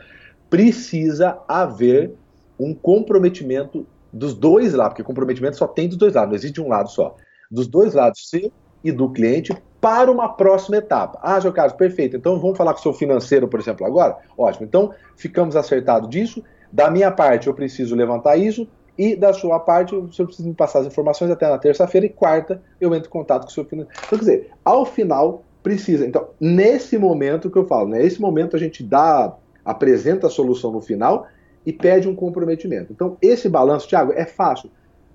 precisa 0.49 1.37
haver 1.45 2.13
um 2.57 2.73
comprometimento 2.73 3.85
dos 4.13 4.33
dois 4.33 4.73
lados, 4.73 4.93
porque 4.93 5.03
comprometimento 5.03 5.57
só 5.57 5.67
tem 5.67 5.89
dos 5.89 5.97
dois 5.97 6.13
lados, 6.13 6.29
não 6.29 6.35
existe 6.37 6.61
um 6.61 6.69
lado 6.69 6.89
só. 6.89 7.17
Dos 7.51 7.67
dois 7.67 7.93
lados, 7.93 8.29
seu 8.29 8.49
e 8.81 8.93
do 8.93 9.09
cliente, 9.09 9.53
para 9.81 10.09
uma 10.09 10.29
próxima 10.29 10.77
etapa. 10.77 11.19
Ah, 11.21 11.37
João 11.37 11.53
Carlos, 11.53 11.75
perfeito. 11.75 12.15
Então 12.15 12.39
vamos 12.39 12.57
falar 12.57 12.73
com 12.73 12.79
o 12.79 12.83
seu 12.83 12.93
financeiro, 12.93 13.45
por 13.45 13.59
exemplo, 13.59 13.85
agora? 13.85 14.17
Ótimo. 14.37 14.65
Então 14.65 14.93
ficamos 15.17 15.57
acertados 15.57 16.09
disso. 16.09 16.41
Da 16.71 16.89
minha 16.89 17.11
parte, 17.11 17.47
eu 17.47 17.53
preciso 17.53 17.93
levantar 17.95 18.37
isso, 18.37 18.67
e 18.99 19.15
da 19.15 19.31
sua 19.31 19.57
parte, 19.61 19.95
o 19.95 20.11
senhor 20.11 20.27
precisa 20.27 20.45
me 20.45 20.53
passar 20.53 20.79
as 20.79 20.87
informações 20.87 21.31
até 21.31 21.49
na 21.49 21.57
terça-feira 21.57 22.05
e 22.05 22.09
quarta 22.09 22.61
eu 22.81 22.93
entro 22.93 23.07
em 23.07 23.11
contato 23.11 23.43
com 23.43 23.47
o 23.47 23.51
seu 23.51 23.63
financeiro. 23.63 23.97
Então, 23.97 24.19
quer 24.19 24.25
dizer, 24.25 24.51
ao 24.65 24.85
final 24.85 25.45
precisa. 25.63 26.05
Então, 26.05 26.27
nesse 26.37 26.97
momento 26.97 27.49
que 27.49 27.57
eu 27.57 27.65
falo, 27.65 27.87
nesse 27.87 28.19
momento 28.19 28.57
a 28.57 28.59
gente 28.59 28.83
dá, 28.83 29.33
apresenta 29.63 30.27
a 30.27 30.29
solução 30.29 30.73
no 30.73 30.81
final 30.81 31.27
e 31.65 31.71
pede 31.71 32.09
um 32.09 32.15
comprometimento. 32.15 32.91
Então, 32.91 33.15
esse 33.21 33.47
balanço, 33.47 33.87
Thiago, 33.87 34.11
é 34.11 34.25
fácil. 34.25 34.69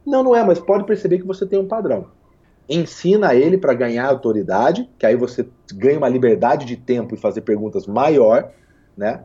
Não, 0.07 0.23
não 0.23 0.35
é, 0.35 0.42
mas 0.42 0.59
pode 0.59 0.85
perceber 0.85 1.18
que 1.18 1.27
você 1.27 1.44
tem 1.44 1.59
um 1.59 1.68
padrão. 1.68 2.07
Ensina 2.66 3.35
ele 3.35 3.59
para 3.59 3.75
ganhar 3.75 4.07
autoridade, 4.07 4.88
que 4.99 5.05
aí 5.05 5.14
você 5.14 5.47
ganha 5.75 5.99
uma 5.99 6.09
liberdade 6.09 6.64
de 6.64 6.79
tempo 6.79 7.14
e 7.14 7.18
fazer 7.18 7.42
perguntas 7.42 7.87
maior, 7.87 8.51
né? 8.97 9.25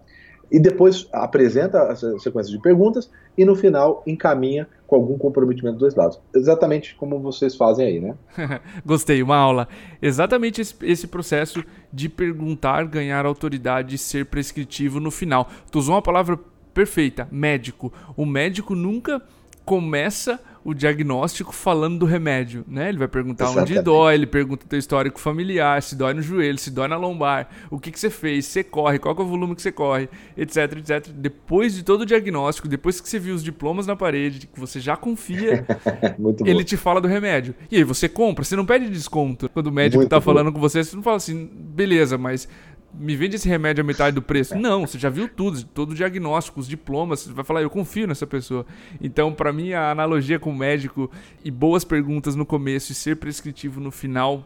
E 0.51 0.59
depois 0.59 1.07
apresenta 1.11 1.91
a 1.91 1.95
sequência 1.95 2.51
de 2.51 2.59
perguntas 2.59 3.09
e 3.37 3.45
no 3.45 3.55
final 3.55 4.03
encaminha 4.05 4.67
com 4.87 4.95
algum 4.95 5.17
comprometimento 5.17 5.77
dos 5.77 5.81
dois 5.81 5.95
lados. 5.95 6.19
Exatamente 6.35 6.95
como 6.95 7.19
vocês 7.19 7.55
fazem 7.55 7.85
aí, 7.85 7.99
né? 7.99 8.15
Gostei, 8.85 9.21
uma 9.21 9.37
aula. 9.37 9.67
Exatamente 10.01 10.61
esse, 10.61 10.75
esse, 10.81 11.07
processo 11.07 11.63
de 11.93 12.09
perguntar, 12.09 12.85
ganhar 12.85 13.25
autoridade 13.25 13.95
e 13.95 13.97
ser 13.97 14.25
prescritivo 14.25 14.99
no 14.99 15.11
final. 15.11 15.47
Tu 15.71 15.77
usou 15.77 15.95
uma 15.95 16.01
palavra 16.01 16.39
perfeita, 16.73 17.27
médico. 17.31 17.93
O 18.17 18.25
médico 18.25 18.73
nunca 18.73 19.21
começa 19.63 20.39
o 20.63 20.73
diagnóstico 20.73 21.53
falando 21.53 21.99
do 21.99 22.05
remédio, 22.05 22.65
né? 22.67 22.89
Ele 22.89 22.97
vai 22.97 23.07
perguntar 23.07 23.45
Exatamente. 23.45 23.73
onde 23.73 23.81
dói, 23.81 24.13
ele 24.13 24.25
pergunta 24.25 24.65
teu 24.67 24.77
histórico 24.77 25.19
familiar, 25.19 25.81
se 25.81 25.95
dói 25.95 26.13
no 26.13 26.21
joelho, 26.21 26.57
se 26.57 26.69
dói 26.69 26.87
na 26.87 26.97
lombar, 26.97 27.49
o 27.69 27.79
que, 27.79 27.91
que 27.91 27.99
você 27.99 28.09
fez, 28.09 28.45
se 28.45 28.51
você 28.51 28.63
corre, 28.63 28.99
qual 28.99 29.15
é 29.17 29.21
o 29.21 29.25
volume 29.25 29.55
que 29.55 29.61
você 29.61 29.71
corre, 29.71 30.09
etc, 30.37 30.77
etc. 30.77 31.07
Depois 31.13 31.75
de 31.75 31.83
todo 31.83 32.01
o 32.01 32.05
diagnóstico, 32.05 32.67
depois 32.67 32.99
que 32.99 33.07
você 33.07 33.19
viu 33.19 33.35
os 33.35 33.43
diplomas 33.43 33.87
na 33.87 33.95
parede, 33.95 34.47
que 34.47 34.59
você 34.59 34.79
já 34.79 34.95
confia, 34.95 35.65
ele 36.45 36.63
te 36.63 36.75
fala 36.77 36.99
do 36.99 37.07
remédio. 37.07 37.55
E 37.71 37.77
aí 37.77 37.83
você 37.83 38.09
compra, 38.09 38.43
você 38.43 38.55
não 38.55 38.65
pede 38.65 38.89
desconto. 38.89 39.49
Quando 39.49 39.67
o 39.67 39.71
médico 39.71 39.99
Muito 39.99 40.09
tá 40.09 40.17
bom. 40.17 40.25
falando 40.25 40.51
com 40.51 40.59
você, 40.59 40.83
você 40.83 40.95
não 40.95 41.03
fala 41.03 41.17
assim, 41.17 41.49
beleza, 41.53 42.17
mas 42.17 42.47
me 42.93 43.15
vende 43.15 43.35
esse 43.35 43.47
remédio 43.47 43.83
a 43.83 43.85
metade 43.85 44.15
do 44.15 44.21
preço. 44.21 44.57
Não, 44.57 44.85
você 44.85 44.97
já 44.97 45.09
viu 45.09 45.27
tudo, 45.27 45.63
todo 45.63 45.91
o 45.91 45.95
diagnóstico, 45.95 46.59
os 46.59 46.67
diplomas, 46.67 47.21
você 47.21 47.33
vai 47.33 47.45
falar, 47.45 47.61
eu 47.61 47.69
confio 47.69 48.07
nessa 48.07 48.25
pessoa. 48.25 48.65
Então, 49.01 49.33
para 49.33 49.53
mim, 49.53 49.73
a 49.73 49.91
analogia 49.91 50.39
com 50.39 50.49
o 50.49 50.55
médico 50.55 51.09
e 51.43 51.51
boas 51.51 51.83
perguntas 51.83 52.35
no 52.35 52.45
começo 52.45 52.91
e 52.91 52.95
ser 52.95 53.17
prescritivo 53.17 53.79
no 53.79 53.91
final 53.91 54.43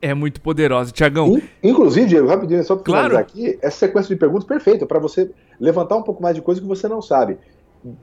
é 0.00 0.12
muito 0.12 0.40
poderosa. 0.40 0.92
Tiagão. 0.92 1.40
Inclusive, 1.62 2.06
Diego, 2.06 2.28
rapidinho, 2.28 2.62
só 2.62 2.76
para 2.76 2.84
claro. 2.84 3.16
aqui, 3.16 3.58
essa 3.62 3.78
sequência 3.78 4.14
de 4.14 4.18
perguntas 4.18 4.46
perfeita 4.46 4.86
para 4.86 4.98
você 4.98 5.30
levantar 5.58 5.96
um 5.96 6.02
pouco 6.02 6.22
mais 6.22 6.34
de 6.34 6.42
coisa 6.42 6.60
que 6.60 6.66
você 6.66 6.86
não 6.86 7.00
sabe. 7.00 7.38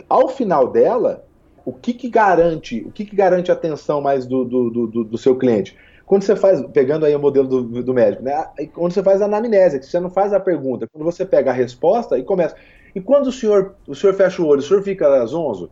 Ao 0.10 0.27
final 0.27 0.67
dela, 0.71 1.23
o 1.63 1.71
que, 1.71 1.93
que 1.93 2.10
garante, 2.10 2.84
o 2.86 2.91
que, 2.91 3.05
que 3.05 3.15
garante 3.15 3.51
a 3.51 3.53
atenção 3.53 4.01
mais 4.01 4.25
do, 4.25 4.43
do, 4.43 4.69
do, 4.69 5.03
do 5.03 5.17
seu 5.17 5.36
cliente? 5.36 5.77
Quando 6.12 6.24
você 6.24 6.36
faz, 6.36 6.62
pegando 6.74 7.06
aí 7.06 7.15
o 7.15 7.19
modelo 7.19 7.47
do, 7.47 7.84
do 7.84 7.93
médico, 7.93 8.21
né? 8.21 8.34
Quando 8.74 8.91
você 8.93 9.02
faz 9.02 9.21
a 9.21 9.26
anamnese, 9.26 9.80
que 9.80 9.86
você 9.86 9.97
não 10.00 10.10
faz 10.10 10.34
a 10.34 10.41
pergunta, 10.41 10.86
quando 10.91 11.06
você 11.06 11.26
pega 11.26 11.52
a 11.52 11.54
resposta 11.54 12.17
e 12.17 12.24
começa. 12.26 12.54
E 12.93 13.00
quando 13.02 13.28
o 13.28 13.32
senhor, 13.32 13.78
o 13.88 13.95
senhor 13.95 14.13
fecha 14.13 14.41
o 14.41 14.45
olho, 14.45 14.60
o 14.60 14.63
senhor 14.63 14.84
fica 14.84 15.24
às 15.24 15.34
11? 15.34 15.69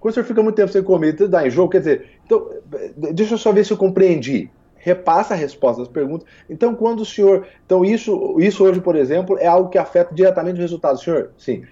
Quando 0.00 0.12
o 0.12 0.14
senhor 0.14 0.26
fica 0.26 0.42
muito 0.42 0.56
tempo 0.56 0.72
sem 0.72 0.82
comer, 0.82 1.14
dá 1.28 1.46
enjoo, 1.46 1.68
quer 1.68 1.80
dizer, 1.80 2.10
então, 2.24 2.48
deixa 2.96 3.34
eu 3.34 3.38
só 3.38 3.52
ver 3.52 3.64
se 3.64 3.72
eu 3.72 3.76
compreendi. 3.76 4.54
repassa 4.74 5.34
a 5.34 5.36
resposta 5.36 5.82
das 5.82 5.88
perguntas. 5.92 6.26
Então, 6.48 6.74
quando 6.74 7.00
o 7.00 7.06
senhor. 7.06 7.46
Então, 7.64 7.84
isso, 7.84 8.36
isso 8.40 8.64
hoje, 8.64 8.80
por 8.80 8.96
exemplo, 8.96 9.38
é 9.38 9.46
algo 9.46 9.68
que 9.70 9.78
afeta 9.78 10.14
diretamente 10.14 10.58
o 10.58 10.62
resultado. 10.62 10.98
Senhor, 10.98 11.32
sim. 11.38 11.62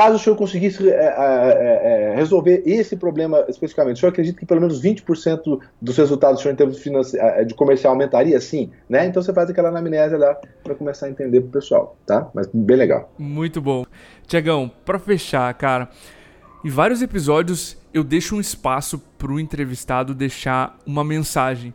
Caso 0.00 0.16
o 0.16 0.18
senhor 0.18 0.34
conseguisse 0.34 0.88
é, 0.88 0.94
é, 0.94 2.12
é, 2.12 2.14
resolver 2.14 2.62
esse 2.64 2.96
problema 2.96 3.44
especificamente, 3.48 3.96
o 3.96 4.00
senhor 4.00 4.10
acredita 4.10 4.40
que 4.40 4.46
pelo 4.46 4.58
menos 4.58 4.82
20% 4.82 5.60
dos 5.78 5.96
resultados 5.98 6.38
do 6.38 6.42
senhor 6.42 6.54
em 6.54 6.56
termos 6.56 6.82
de, 6.82 7.18
é, 7.18 7.44
de 7.44 7.52
comercial 7.52 7.92
aumentaria? 7.92 8.40
Sim, 8.40 8.70
né? 8.88 9.04
Então 9.04 9.22
você 9.22 9.30
faz 9.30 9.50
aquela 9.50 9.68
anamnese 9.68 10.16
lá 10.16 10.34
para 10.64 10.74
começar 10.74 11.04
a 11.04 11.10
entender 11.10 11.42
pro 11.42 11.50
pessoal, 11.50 11.98
tá? 12.06 12.30
Mas 12.32 12.46
bem 12.46 12.78
legal. 12.78 13.12
Muito 13.18 13.60
bom. 13.60 13.84
Tiagão, 14.26 14.70
para 14.86 14.98
fechar, 14.98 15.52
cara, 15.52 15.90
em 16.64 16.70
vários 16.70 17.02
episódios 17.02 17.76
eu 17.92 18.02
deixo 18.02 18.34
um 18.34 18.40
espaço 18.40 18.98
pro 19.18 19.38
entrevistado 19.38 20.14
deixar 20.14 20.78
uma 20.86 21.04
mensagem. 21.04 21.74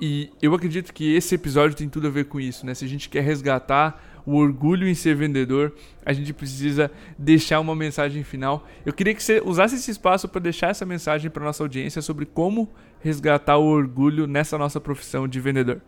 E 0.00 0.30
eu 0.40 0.54
acredito 0.54 0.94
que 0.94 1.14
esse 1.14 1.34
episódio 1.34 1.76
tem 1.76 1.90
tudo 1.90 2.06
a 2.06 2.10
ver 2.10 2.24
com 2.24 2.40
isso, 2.40 2.64
né? 2.64 2.72
Se 2.72 2.86
a 2.86 2.88
gente 2.88 3.10
quer 3.10 3.20
resgatar 3.20 4.02
o 4.26 4.34
orgulho 4.34 4.88
em 4.88 4.94
ser 4.94 5.14
vendedor, 5.14 5.72
a 6.04 6.12
gente 6.12 6.34
precisa 6.34 6.90
deixar 7.16 7.60
uma 7.60 7.74
mensagem 7.76 8.24
final. 8.24 8.66
Eu 8.84 8.92
queria 8.92 9.14
que 9.14 9.22
você 9.22 9.40
usasse 9.44 9.76
esse 9.76 9.90
espaço 9.90 10.28
para 10.28 10.40
deixar 10.40 10.70
essa 10.70 10.84
mensagem 10.84 11.30
para 11.30 11.44
nossa 11.44 11.62
audiência 11.62 12.02
sobre 12.02 12.26
como 12.26 12.68
resgatar 13.00 13.56
o 13.56 13.66
orgulho 13.66 14.26
nessa 14.26 14.58
nossa 14.58 14.80
profissão 14.80 15.28
de 15.28 15.38
vendedor. 15.40 15.80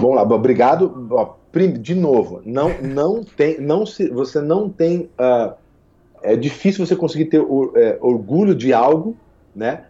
Vamos 0.00 0.16
lá, 0.16 0.22
obrigado. 0.22 1.28
De 1.80 1.94
novo, 1.94 2.40
não, 2.46 2.80
não 2.80 3.22
tem, 3.22 3.60
não 3.60 3.84
se, 3.84 4.08
você 4.08 4.40
não 4.40 4.70
tem, 4.70 5.10
uh, 5.20 5.54
é 6.22 6.34
difícil 6.34 6.84
você 6.86 6.96
conseguir 6.96 7.26
ter 7.26 7.42
é, 7.76 7.98
orgulho 8.00 8.54
de 8.54 8.72
algo, 8.72 9.16
né, 9.54 9.84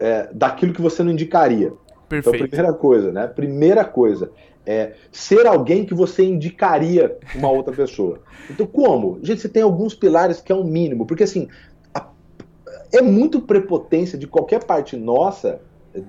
é, 0.00 0.28
daquilo 0.32 0.72
que 0.72 0.82
você 0.82 1.04
não 1.04 1.12
indicaria. 1.12 1.72
Perfeito. 2.12 2.36
Então, 2.36 2.48
primeira 2.48 2.72
coisa, 2.74 3.10
né? 3.10 3.26
Primeira 3.26 3.84
coisa, 3.86 4.30
é, 4.66 4.92
ser 5.10 5.46
alguém 5.46 5.86
que 5.86 5.94
você 5.94 6.22
indicaria 6.22 7.16
uma 7.34 7.50
outra 7.50 7.74
pessoa. 7.74 8.20
Então, 8.50 8.66
como? 8.66 9.18
Gente, 9.22 9.40
você 9.40 9.48
tem 9.48 9.62
alguns 9.62 9.94
pilares 9.94 10.38
que 10.38 10.52
é 10.52 10.54
um 10.54 10.62
mínimo, 10.62 11.06
porque 11.06 11.22
assim, 11.22 11.48
a, 11.94 12.06
é 12.92 13.00
muito 13.00 13.40
prepotência 13.40 14.18
de 14.18 14.26
qualquer 14.26 14.62
parte 14.62 14.94
nossa, 14.94 15.58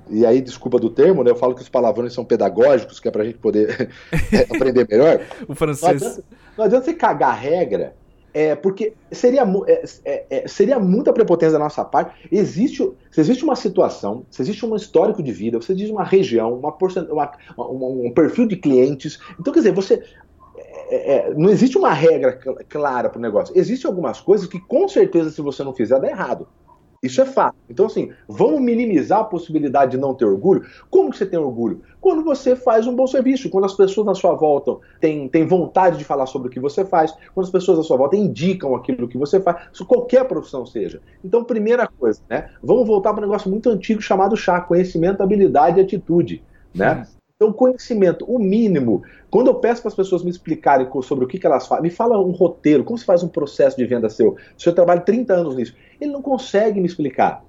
e 0.09 0.25
aí, 0.25 0.41
desculpa 0.41 0.77
do 0.77 0.89
termo, 0.89 1.23
né? 1.23 1.31
Eu 1.31 1.37
falo 1.37 1.55
que 1.55 1.61
os 1.61 1.69
palavrões 1.69 2.13
são 2.13 2.25
pedagógicos, 2.25 2.99
que 2.99 3.07
é 3.07 3.11
pra 3.11 3.23
gente 3.23 3.37
poder 3.37 3.89
aprender 4.53 4.85
melhor. 4.89 5.21
o 5.47 5.55
francês. 5.55 6.01
Não 6.01 6.07
adianta, 6.09 6.23
não 6.57 6.65
adianta 6.65 6.85
você 6.85 6.93
cagar 6.93 7.39
regra 7.39 7.95
é, 8.33 8.55
porque 8.55 8.93
seria, 9.11 9.43
é, 9.67 9.83
é, 10.05 10.25
é, 10.29 10.47
seria 10.47 10.79
muita 10.79 11.13
prepotência 11.13 11.53
da 11.53 11.59
nossa 11.59 11.85
parte. 11.85 12.27
Existe, 12.31 12.91
se 13.11 13.21
existe 13.21 13.43
uma 13.43 13.55
situação, 13.55 14.25
se 14.31 14.41
existe 14.41 14.65
um 14.65 14.75
histórico 14.75 15.21
de 15.21 15.31
vida, 15.31 15.61
se 15.61 15.71
existe 15.71 15.91
uma 15.91 16.03
região, 16.03 16.53
uma, 16.57 16.75
uma, 17.11 17.31
uma 17.57 17.87
um 17.87 18.11
perfil 18.11 18.47
de 18.47 18.55
clientes. 18.55 19.19
Então, 19.39 19.53
quer 19.53 19.59
dizer, 19.59 19.73
você. 19.73 20.03
É, 20.89 21.15
é, 21.15 21.33
não 21.33 21.49
existe 21.49 21.77
uma 21.77 21.93
regra 21.93 22.33
clara 22.67 23.09
para 23.09 23.19
o 23.19 23.21
negócio. 23.21 23.57
Existem 23.57 23.89
algumas 23.89 24.19
coisas 24.19 24.47
que, 24.47 24.59
com 24.59 24.87
certeza, 24.87 25.29
se 25.29 25.41
você 25.41 25.63
não 25.63 25.73
fizer, 25.73 25.99
dá 25.99 26.07
errado. 26.07 26.47
Isso 27.03 27.21
é 27.21 27.25
fato. 27.25 27.57
Então, 27.69 27.85
assim, 27.85 28.11
vamos 28.29 28.61
minimizar 28.61 29.19
a 29.19 29.25
possibilidade 29.25 29.91
de 29.91 29.97
não 29.97 30.13
ter 30.13 30.23
orgulho. 30.23 30.65
Como 30.89 31.11
que 31.11 31.17
você 31.17 31.25
tem 31.25 31.37
orgulho? 31.37 31.81
Quando 32.03 32.21
você 32.21 32.53
faz 32.53 32.85
um 32.85 32.93
bom 32.93 33.07
serviço, 33.07 33.49
quando 33.49 33.63
as 33.63 33.73
pessoas 33.73 34.05
na 34.05 34.13
sua 34.13 34.33
volta 34.33 34.75
têm, 34.99 35.29
têm 35.29 35.47
vontade 35.47 35.97
de 35.97 36.03
falar 36.03 36.25
sobre 36.25 36.49
o 36.49 36.51
que 36.51 36.59
você 36.59 36.83
faz, 36.83 37.15
quando 37.33 37.45
as 37.45 37.49
pessoas 37.49 37.77
na 37.77 37.83
sua 37.85 37.95
volta 37.95 38.17
indicam 38.17 38.75
aquilo 38.75 39.07
que 39.07 39.17
você 39.17 39.39
faz, 39.39 39.79
qualquer 39.87 40.27
profissão 40.27 40.65
seja. 40.65 41.01
Então, 41.23 41.45
primeira 41.45 41.87
coisa, 41.87 42.19
né? 42.29 42.49
Vamos 42.61 42.85
voltar 42.85 43.13
para 43.13 43.23
um 43.23 43.25
negócio 43.25 43.49
muito 43.49 43.69
antigo 43.69 44.01
chamado 44.01 44.35
chá, 44.35 44.59
conhecimento, 44.59 45.23
habilidade 45.23 45.79
e 45.79 45.81
atitude. 45.81 46.43
Né? 46.75 47.07
Então, 47.37 47.53
conhecimento, 47.53 48.25
o 48.25 48.37
mínimo. 48.37 49.01
Quando 49.31 49.47
eu 49.47 49.55
peço 49.55 49.81
para 49.81 49.87
as 49.87 49.95
pessoas 49.95 50.25
me 50.25 50.29
explicarem 50.29 50.85
sobre 51.03 51.23
o 51.23 51.27
que, 51.27 51.39
que 51.39 51.47
elas 51.47 51.67
fazem, 51.67 51.83
me 51.83 51.89
fala 51.89 52.19
um 52.19 52.31
roteiro, 52.31 52.83
como 52.83 52.97
se 52.97 53.05
faz 53.05 53.23
um 53.23 53.29
processo 53.29 53.77
de 53.77 53.85
venda 53.85 54.09
seu. 54.09 54.35
Se 54.57 54.67
eu 54.67 54.75
trabalho 54.75 55.05
30 55.05 55.33
anos 55.33 55.55
nisso, 55.55 55.73
ele 56.01 56.11
não 56.11 56.21
consegue 56.21 56.81
me 56.81 56.85
explicar. 56.85 57.45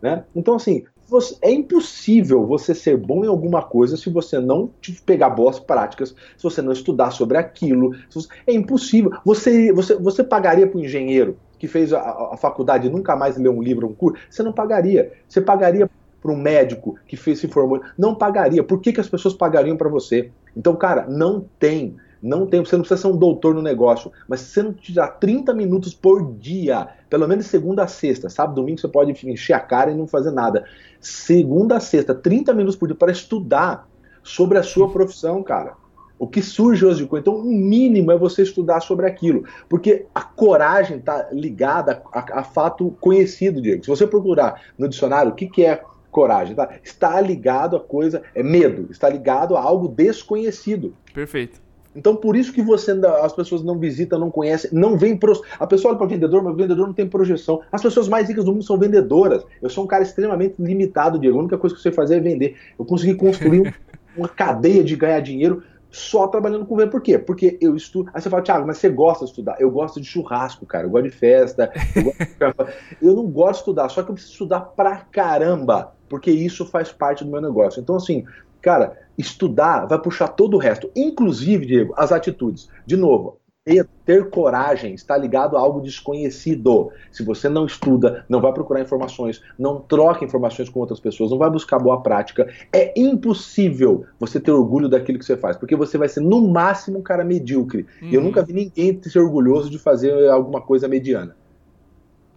Né? 0.00 0.24
Então, 0.34 0.54
assim, 0.54 0.84
você, 1.08 1.36
é 1.40 1.50
impossível 1.50 2.46
você 2.46 2.74
ser 2.74 2.96
bom 2.96 3.24
em 3.24 3.28
alguma 3.28 3.62
coisa 3.62 3.96
se 3.96 4.10
você 4.10 4.38
não 4.38 4.70
pegar 5.06 5.30
boas 5.30 5.58
práticas, 5.58 6.14
se 6.36 6.42
você 6.42 6.60
não 6.60 6.72
estudar 6.72 7.10
sobre 7.10 7.38
aquilo. 7.38 7.94
Você, 8.10 8.28
é 8.46 8.52
impossível. 8.52 9.12
Você, 9.24 9.72
você, 9.72 9.94
você 9.96 10.22
pagaria 10.22 10.66
para 10.66 10.78
um 10.78 10.84
engenheiro 10.84 11.38
que 11.58 11.66
fez 11.66 11.92
a, 11.92 12.00
a, 12.32 12.36
faculdade 12.36 12.86
e 12.86 12.90
nunca 12.90 13.16
mais 13.16 13.36
leu 13.36 13.52
um 13.52 13.62
livro, 13.62 13.88
um 13.88 13.94
curso? 13.94 14.22
Você 14.28 14.42
não 14.42 14.52
pagaria. 14.52 15.12
Você 15.26 15.40
pagaria 15.40 15.90
para 16.20 16.32
um 16.32 16.36
médico 16.36 16.96
que 17.06 17.16
fez, 17.16 17.38
se 17.38 17.48
formou, 17.48 17.80
não 17.96 18.14
pagaria. 18.14 18.62
Por 18.62 18.80
que, 18.80 18.92
que 18.92 19.00
as 19.00 19.08
pessoas 19.08 19.34
pagariam 19.34 19.76
para 19.76 19.88
você? 19.88 20.30
Então, 20.56 20.76
cara, 20.76 21.06
não 21.08 21.44
tem. 21.58 21.96
Não 22.22 22.46
tem, 22.46 22.60
você 22.60 22.76
não 22.76 22.82
precisa 22.82 23.02
ser 23.02 23.08
um 23.08 23.16
doutor 23.16 23.54
no 23.54 23.62
negócio, 23.62 24.10
mas 24.26 24.40
se 24.40 24.52
você 24.52 24.62
não 24.62 24.72
tirar 24.72 25.08
30 25.08 25.54
minutos 25.54 25.94
por 25.94 26.34
dia, 26.34 26.88
pelo 27.08 27.28
menos 27.28 27.46
segunda 27.46 27.84
a 27.84 27.88
sexta, 27.88 28.28
sabe? 28.28 28.54
Domingo 28.54 28.80
você 28.80 28.88
pode 28.88 29.12
encher 29.26 29.52
a 29.52 29.60
cara 29.60 29.90
e 29.90 29.94
não 29.94 30.06
fazer 30.06 30.30
nada. 30.30 30.64
Segunda 31.00 31.76
a 31.76 31.80
sexta, 31.80 32.14
30 32.14 32.52
minutos 32.54 32.76
por 32.76 32.88
dia 32.88 32.96
para 32.96 33.12
estudar 33.12 33.88
sobre 34.22 34.58
a 34.58 34.62
sua 34.62 34.90
profissão, 34.90 35.42
cara. 35.42 35.74
O 36.18 36.26
que 36.26 36.42
surge 36.42 36.84
hoje 36.84 37.04
de. 37.04 37.16
Então, 37.16 37.36
o 37.36 37.44
mínimo 37.44 38.10
é 38.10 38.18
você 38.18 38.42
estudar 38.42 38.80
sobre 38.80 39.06
aquilo. 39.06 39.44
Porque 39.68 40.06
a 40.12 40.22
coragem 40.22 40.98
está 40.98 41.28
ligada 41.30 42.02
a, 42.12 42.40
a, 42.40 42.42
fato 42.42 42.90
conhecido, 43.00 43.62
Diego. 43.62 43.84
Se 43.84 43.88
você 43.88 44.04
procurar 44.04 44.60
no 44.76 44.88
dicionário 44.88 45.30
o 45.30 45.34
que, 45.34 45.46
que 45.46 45.64
é 45.64 45.80
coragem, 46.10 46.56
tá? 46.56 46.68
Está 46.82 47.20
ligado 47.20 47.76
a 47.76 47.80
coisa, 47.80 48.22
é 48.34 48.42
medo, 48.42 48.90
está 48.90 49.08
ligado 49.08 49.56
a 49.56 49.62
algo 49.62 49.86
desconhecido. 49.86 50.94
Perfeito. 51.14 51.67
Então, 51.94 52.14
por 52.14 52.36
isso 52.36 52.52
que 52.52 52.62
você 52.62 52.92
as 53.22 53.32
pessoas 53.32 53.62
não 53.62 53.78
visitam, 53.78 54.18
não 54.18 54.30
conhecem, 54.30 54.70
não 54.72 54.96
vem 54.96 55.16
pro, 55.16 55.32
a 55.58 55.66
pessoa 55.66 55.92
olha 55.92 55.98
para 55.98 56.06
vendedor, 56.06 56.42
mas 56.42 56.52
o 56.52 56.56
vendedor 56.56 56.86
não 56.86 56.94
tem 56.94 57.08
projeção. 57.08 57.60
As 57.72 57.82
pessoas 57.82 58.08
mais 58.08 58.28
ricas 58.28 58.44
do 58.44 58.52
mundo 58.52 58.64
são 58.64 58.78
vendedoras. 58.78 59.44
Eu 59.60 59.68
sou 59.68 59.84
um 59.84 59.86
cara 59.86 60.02
extremamente 60.02 60.54
limitado, 60.58 61.18
Diego. 61.18 61.38
A 61.38 61.40
única 61.40 61.58
coisa 61.58 61.74
que 61.74 61.82
você 61.82 61.90
fazer 61.90 62.16
é 62.16 62.20
vender. 62.20 62.56
Eu 62.78 62.84
consegui 62.84 63.14
construir 63.14 63.74
uma 64.16 64.28
cadeia 64.28 64.84
de 64.84 64.94
ganhar 64.96 65.20
dinheiro 65.20 65.62
só 65.90 66.28
trabalhando 66.28 66.66
com 66.66 66.76
venda. 66.76 66.90
Por 66.90 67.00
quê? 67.00 67.18
Porque 67.18 67.58
eu 67.60 67.74
estudo. 67.74 68.10
Aí 68.14 68.20
você 68.20 68.28
fala, 68.28 68.42
Thiago, 68.42 68.66
mas 68.66 68.78
você 68.78 68.88
gosta 68.88 69.24
de 69.24 69.30
estudar? 69.30 69.56
Eu 69.58 69.70
gosto 69.70 70.00
de 70.00 70.06
churrasco, 70.06 70.66
cara. 70.66 70.86
Eu 70.86 70.90
gosto 70.90 71.04
de 71.04 71.10
festa. 71.10 71.72
Eu, 71.96 72.04
gosto 72.04 72.18
de... 72.18 72.74
eu 73.06 73.14
não 73.14 73.26
gosto 73.26 73.52
de 73.52 73.58
estudar, 73.60 73.88
só 73.88 74.02
que 74.02 74.10
eu 74.10 74.14
preciso 74.14 74.34
estudar 74.34 74.60
pra 74.60 74.96
caramba 74.96 75.92
porque 76.08 76.30
isso 76.30 76.64
faz 76.66 76.90
parte 76.90 77.24
do 77.24 77.30
meu 77.30 77.40
negócio. 77.40 77.80
Então, 77.80 77.96
assim, 77.96 78.24
cara, 78.60 78.96
estudar 79.18 79.86
vai 79.86 80.00
puxar 80.00 80.28
todo 80.28 80.54
o 80.54 80.60
resto, 80.60 80.90
inclusive, 80.96 81.66
Diego, 81.66 81.92
as 81.96 82.12
atitudes. 82.12 82.70
De 82.86 82.96
novo, 82.96 83.40
ter, 83.68 83.86
ter, 84.06 84.30
coragem 84.30 84.94
está 84.94 85.14
ligado 85.16 85.56
a 85.56 85.60
algo 85.60 85.80
desconhecido. 85.80 86.90
Se 87.10 87.22
você 87.22 87.50
não 87.50 87.66
estuda, 87.66 88.24
não 88.26 88.40
vai 88.40 88.52
procurar 88.52 88.80
informações, 88.80 89.42
não 89.58 89.78
troca 89.80 90.24
informações 90.24 90.70
com 90.70 90.80
outras 90.80 90.98
pessoas, 90.98 91.30
não 91.30 91.36
vai 91.36 91.50
buscar 91.50 91.78
boa 91.78 92.00
prática, 92.00 92.48
é 92.72 92.98
impossível 92.98 94.06
você 94.18 94.40
ter 94.40 94.52
orgulho 94.52 94.88
daquilo 94.88 95.18
que 95.18 95.24
você 95.24 95.36
faz, 95.36 95.56
porque 95.56 95.76
você 95.76 95.98
vai 95.98 96.08
ser 96.08 96.20
no 96.20 96.48
máximo 96.48 96.98
um 96.98 97.02
cara 97.02 97.24
medíocre. 97.24 97.86
Uhum. 98.00 98.08
Eu 98.10 98.22
nunca 98.22 98.42
vi 98.42 98.54
ninguém 98.54 98.98
ser 99.02 99.18
orgulhoso 99.18 99.68
de 99.68 99.78
fazer 99.78 100.30
alguma 100.30 100.62
coisa 100.62 100.88
mediana. 100.88 101.36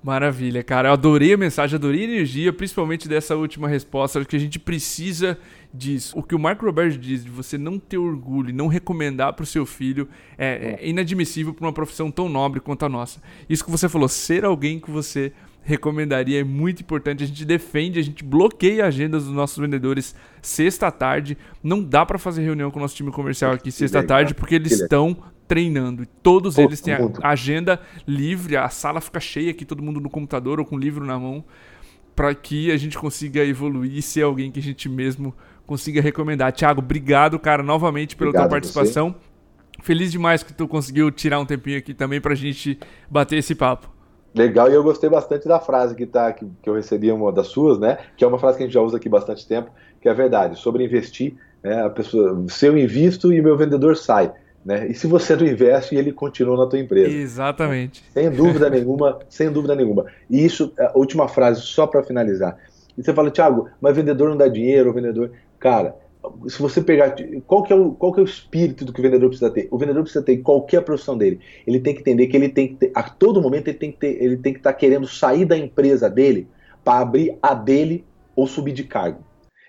Maravilha, 0.04 0.64
cara. 0.64 0.90
Eu 0.90 0.94
adorei 0.94 1.34
a 1.34 1.38
mensagem, 1.38 1.76
adorei 1.76 2.02
a 2.02 2.04
energia, 2.06 2.52
principalmente 2.52 3.08
dessa 3.08 3.36
última 3.36 3.68
resposta, 3.68 4.24
que 4.26 4.36
a 4.36 4.40
gente 4.40 4.58
precisa 4.58 5.38
disso. 5.72 6.18
O 6.18 6.24
que 6.24 6.34
o 6.34 6.40
Marco 6.40 6.66
Roberto 6.66 6.98
diz 6.98 7.24
de 7.24 7.30
você 7.30 7.56
não 7.56 7.78
ter 7.78 8.00
orgulho 8.00 8.50
e 8.50 8.54
não 8.54 8.68
recomendar 8.68 9.34
para 9.34 9.44
o 9.44 9.46
seu 9.46 9.64
filho 9.64 10.10
é, 10.40 10.78
é 10.82 10.90
inadmissível 10.90 11.54
para 11.54 11.66
uma 11.66 11.74
profissão 11.74 12.10
tão 12.10 12.28
nobre 12.28 12.60
quanto 12.60 12.84
a 12.84 12.90
nossa. 12.90 13.22
Isso 13.48 13.64
que 13.64 13.70
você 13.70 13.88
falou, 13.88 14.08
ser 14.08 14.44
alguém 14.44 14.80
que 14.80 14.90
você 14.90 15.32
recomendaria 15.62 16.42
é 16.42 16.44
muito 16.44 16.82
importante. 16.82 17.24
A 17.24 17.28
gente 17.28 17.46
defende, 17.46 18.00
a 18.00 18.04
gente 18.04 18.24
bloqueia 18.24 18.86
agendas 18.88 19.26
dos 19.26 19.34
nossos 19.34 19.60
vendedores 19.60 20.16
sexta 20.42 20.92
tarde. 20.92 21.38
Não 21.64 21.84
dá 21.84 22.04
para 22.06 22.18
fazer 22.18 22.42
reunião 22.42 22.72
com 22.72 22.80
o 22.80 22.82
nosso 22.82 22.96
time 22.96 23.12
comercial 23.12 23.52
aqui 23.52 23.72
sexta 23.72 24.02
tarde 24.04 24.34
porque 24.34 24.56
eles 24.56 24.82
estão 24.82 25.16
treinando. 25.52 26.06
Todos 26.24 26.58
eles 26.58 26.80
têm 26.80 26.94
a 26.94 27.30
agenda 27.30 27.78
livre, 28.08 28.56
a 28.56 28.70
sala 28.70 29.02
fica 29.02 29.20
cheia 29.20 29.52
aqui, 29.52 29.66
todo 29.66 29.84
mundo 29.84 30.00
no 30.00 30.10
computador 30.10 30.62
ou 30.62 30.66
com 30.66 30.78
o 30.78 30.80
livro 30.80 31.04
na 31.06 31.20
mão, 31.20 31.44
para 32.16 32.34
que 32.34 32.72
a 32.72 32.78
gente 32.78 32.98
consiga 32.98 33.44
evoluir 33.44 33.98
e 33.98 34.02
ser 34.02 34.22
alguém 34.22 34.50
que 34.50 34.62
a 34.62 34.64
gente 34.64 34.88
mesmo 34.88 35.36
consiga 35.68 36.02
recomendar. 36.02 36.54
Tiago, 36.54 36.80
obrigado, 36.80 37.38
cara, 37.38 37.62
novamente 37.62 38.16
pela 38.16 38.30
obrigado 38.30 38.48
tua 38.48 38.50
participação. 38.50 39.14
Feliz 39.82 40.10
demais 40.10 40.42
que 40.42 40.54
tu 40.54 40.70
conseguiu 40.70 41.12
tirar 41.12 41.38
um 41.38 41.46
tempinho 41.46 41.80
aqui 41.80 41.94
também 41.94 42.22
pra 42.22 42.34
gente 42.34 42.80
bater 43.10 43.38
esse 43.38 43.54
papo. 43.54 43.90
Legal, 44.34 44.72
e 44.72 44.74
eu 44.74 44.82
gostei 44.82 45.10
bastante 45.10 45.50
da 45.50 45.60
frase 45.60 45.96
que, 45.96 46.06
tá, 46.06 46.32
que, 46.32 46.48
que 46.64 46.70
eu 46.70 46.76
recebi, 46.76 47.12
uma 47.12 47.30
das 47.30 47.48
suas, 47.48 47.78
né? 47.78 47.98
Que 48.16 48.24
é 48.24 48.28
uma 48.28 48.40
frase 48.40 48.56
que 48.56 48.64
a 48.64 48.68
gente 48.68 48.74
já 48.74 48.82
usa 48.82 48.96
aqui 48.96 49.10
bastante 49.10 49.46
tempo, 49.46 49.70
que 50.00 50.08
é 50.08 50.12
a 50.12 50.16
verdade, 50.16 50.58
sobre 50.58 50.86
investir, 50.86 51.36
né, 51.62 51.84
a 51.84 51.90
pessoa, 51.90 52.42
se 52.48 52.66
eu 52.66 52.78
invisto 52.78 53.34
e 53.34 53.42
meu 53.42 53.58
vendedor 53.58 53.98
sai. 53.98 54.32
Né? 54.63 54.88
E 54.89 54.93
se 54.93 55.08
você 55.08 55.36
não 55.36 55.45
investe, 55.45 55.95
ele 55.95 56.12
continua 56.12 56.58
na 56.58 56.67
tua 56.67 56.80
empresa. 56.80 57.10
Exatamente. 57.10 58.04
Sem 58.13 58.30
dúvida 58.30 58.69
nenhuma, 58.69 59.19
sem 59.30 59.52
dúvida 59.52 59.76
nenhuma. 59.76 60.06
E 60.30 60.43
isso, 60.43 60.74
a 60.78 60.97
última 60.97 61.28
frase, 61.28 61.62
só 61.62 61.88
para 61.88 62.04
finalizar. 62.04 62.58
E 62.97 63.04
você 63.04 63.13
fala, 63.13 63.32
Thiago, 63.32 63.69
mas 63.80 63.95
vendedor 63.95 64.30
não 64.30 64.38
dá 64.38 64.47
dinheiro, 64.47 64.89
o 64.91 64.93
vendedor. 64.93 65.32
Cara, 65.60 65.95
se 66.47 66.62
você 66.62 66.82
pegar. 66.82 67.15
Qual 67.47 67.63
que, 67.63 67.74
é 67.74 67.76
o, 67.76 67.91
qual 67.91 68.13
que 68.13 68.19
é 68.19 68.24
o 68.24 68.26
espírito 68.26 68.86
do 68.86 68.93
que 68.93 69.00
o 69.00 69.04
vendedor 69.04 69.30
precisa 69.30 69.50
ter? 69.50 69.67
O 69.71 69.78
vendedor 69.78 70.04
precisa 70.04 70.24
ter 70.24 70.38
qualquer 70.38 70.82
profissão 70.84 71.17
dele. 71.17 71.39
Ele 71.65 71.80
tem 71.80 71.93
que 71.93 72.02
entender 72.02 72.28
que 72.28 72.38
ele 72.38 72.50
tem 72.50 72.67
que 72.69 72.76
ter. 72.76 72.91
A 72.93 73.04
todo 73.04 73.41
momento 73.41 73.67
ele 73.67 73.78
tem 73.78 73.91
que 73.91 73.97
ter, 73.97 74.21
ele 74.24 74.38
tem 74.38 74.54
que 74.54 74.60
estar 74.60 74.74
tá 74.74 74.78
querendo 74.78 75.08
sair 75.08 75.45
da 75.45 75.58
empresa 75.58 76.10
dele 76.10 76.47
para 76.84 77.00
abrir 77.00 77.38
a 77.41 77.54
dele 77.54 78.06
ou 78.36 78.45
subir 78.45 78.74
de 78.74 78.84
cargo. 78.84 79.24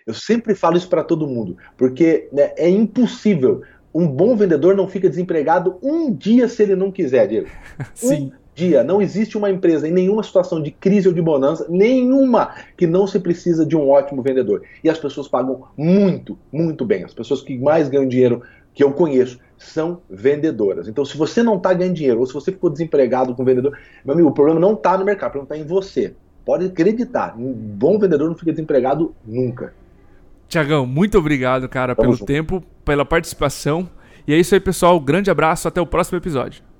Eu 0.07 0.15
sempre 0.15 0.55
falo 0.55 0.77
isso 0.77 0.89
para 0.89 1.05
todo 1.05 1.29
mundo, 1.29 1.57
porque 1.77 2.29
né, 2.33 2.53
é 2.57 2.69
impossível. 2.69 3.63
Um 3.95 4.07
bom 4.07 4.35
vendedor 4.37 4.75
não 4.75 4.89
fica 4.89 5.09
desempregado 5.09 5.77
um 5.83 6.13
dia 6.13 6.49
se 6.49 6.63
ele 6.63 6.75
não 6.75 6.91
quiser, 6.91 7.27
Diego. 7.27 7.49
Sim. 7.95 8.27
Um 8.27 8.33
dia. 8.55 8.83
Não 8.83 9.03
existe 9.03 9.37
uma 9.37 9.51
empresa 9.51 9.87
em 9.87 9.93
nenhuma 9.93 10.23
situação 10.23 10.63
de 10.63 10.71
crise 10.71 11.09
ou 11.09 11.15
de 11.15 11.21
bonança, 11.21 11.67
nenhuma, 11.69 12.55
que 12.77 12.87
não 12.87 13.07
se 13.07 13.19
precisa 13.19 13.67
de 13.67 13.77
um 13.77 13.89
ótimo 13.89 14.23
vendedor. 14.23 14.63
E 14.83 14.89
as 14.89 14.99
pessoas 14.99 15.29
pagam 15.29 15.65
muito, 15.77 16.39
muito 16.53 16.85
bem. 16.85 17.05
As 17.05 17.15
pessoas 17.15 17.43
que 17.43 17.59
mais 17.59 17.89
ganham 17.89 18.09
dinheiro 18.09 18.43
que 18.75 18.83
eu 18.83 18.93
conheço 18.93 19.39
são 19.59 20.01
vendedoras. 20.09 20.89
Então, 20.89 21.05
se 21.05 21.17
você 21.17 21.43
não 21.43 21.57
está 21.57 21.73
ganhando 21.73 21.95
dinheiro 21.95 22.21
ou 22.21 22.27
se 22.27 22.33
você 22.33 22.51
ficou 22.51 22.71
desempregado 22.71 23.35
com 23.35 23.45
vendedor, 23.45 23.79
meu 24.05 24.15
amigo, 24.15 24.29
o 24.29 24.33
problema 24.33 24.59
não 24.59 24.75
está 24.75 24.97
no 24.97 25.05
mercado, 25.05 25.31
o 25.31 25.33
problema 25.33 25.55
está 25.55 25.65
em 25.65 25.69
você. 25.69 26.15
Pode 26.45 26.67
acreditar, 26.67 27.39
um 27.39 27.53
bom 27.53 27.99
vendedor 27.99 28.29
não 28.29 28.37
fica 28.37 28.51
desempregado 28.51 29.15
nunca. 29.25 29.73
Tiagão, 30.53 30.85
muito 30.85 31.17
obrigado, 31.17 31.67
cara, 31.67 31.95
Vamos 31.95 32.05
pelo 32.05 32.17
junto. 32.19 32.27
tempo, 32.27 32.63
pela 32.85 33.07
participação. 33.07 33.89
E 34.27 34.35
é 34.35 34.39
isso 34.39 34.55
aí, 34.55 34.61
pessoal. 34.61 35.01
Grande 35.01 35.31
abraço, 35.31 35.67
até 35.67 35.81
o 35.81 35.87
próximo 35.87 36.19
episódio. 36.19 36.63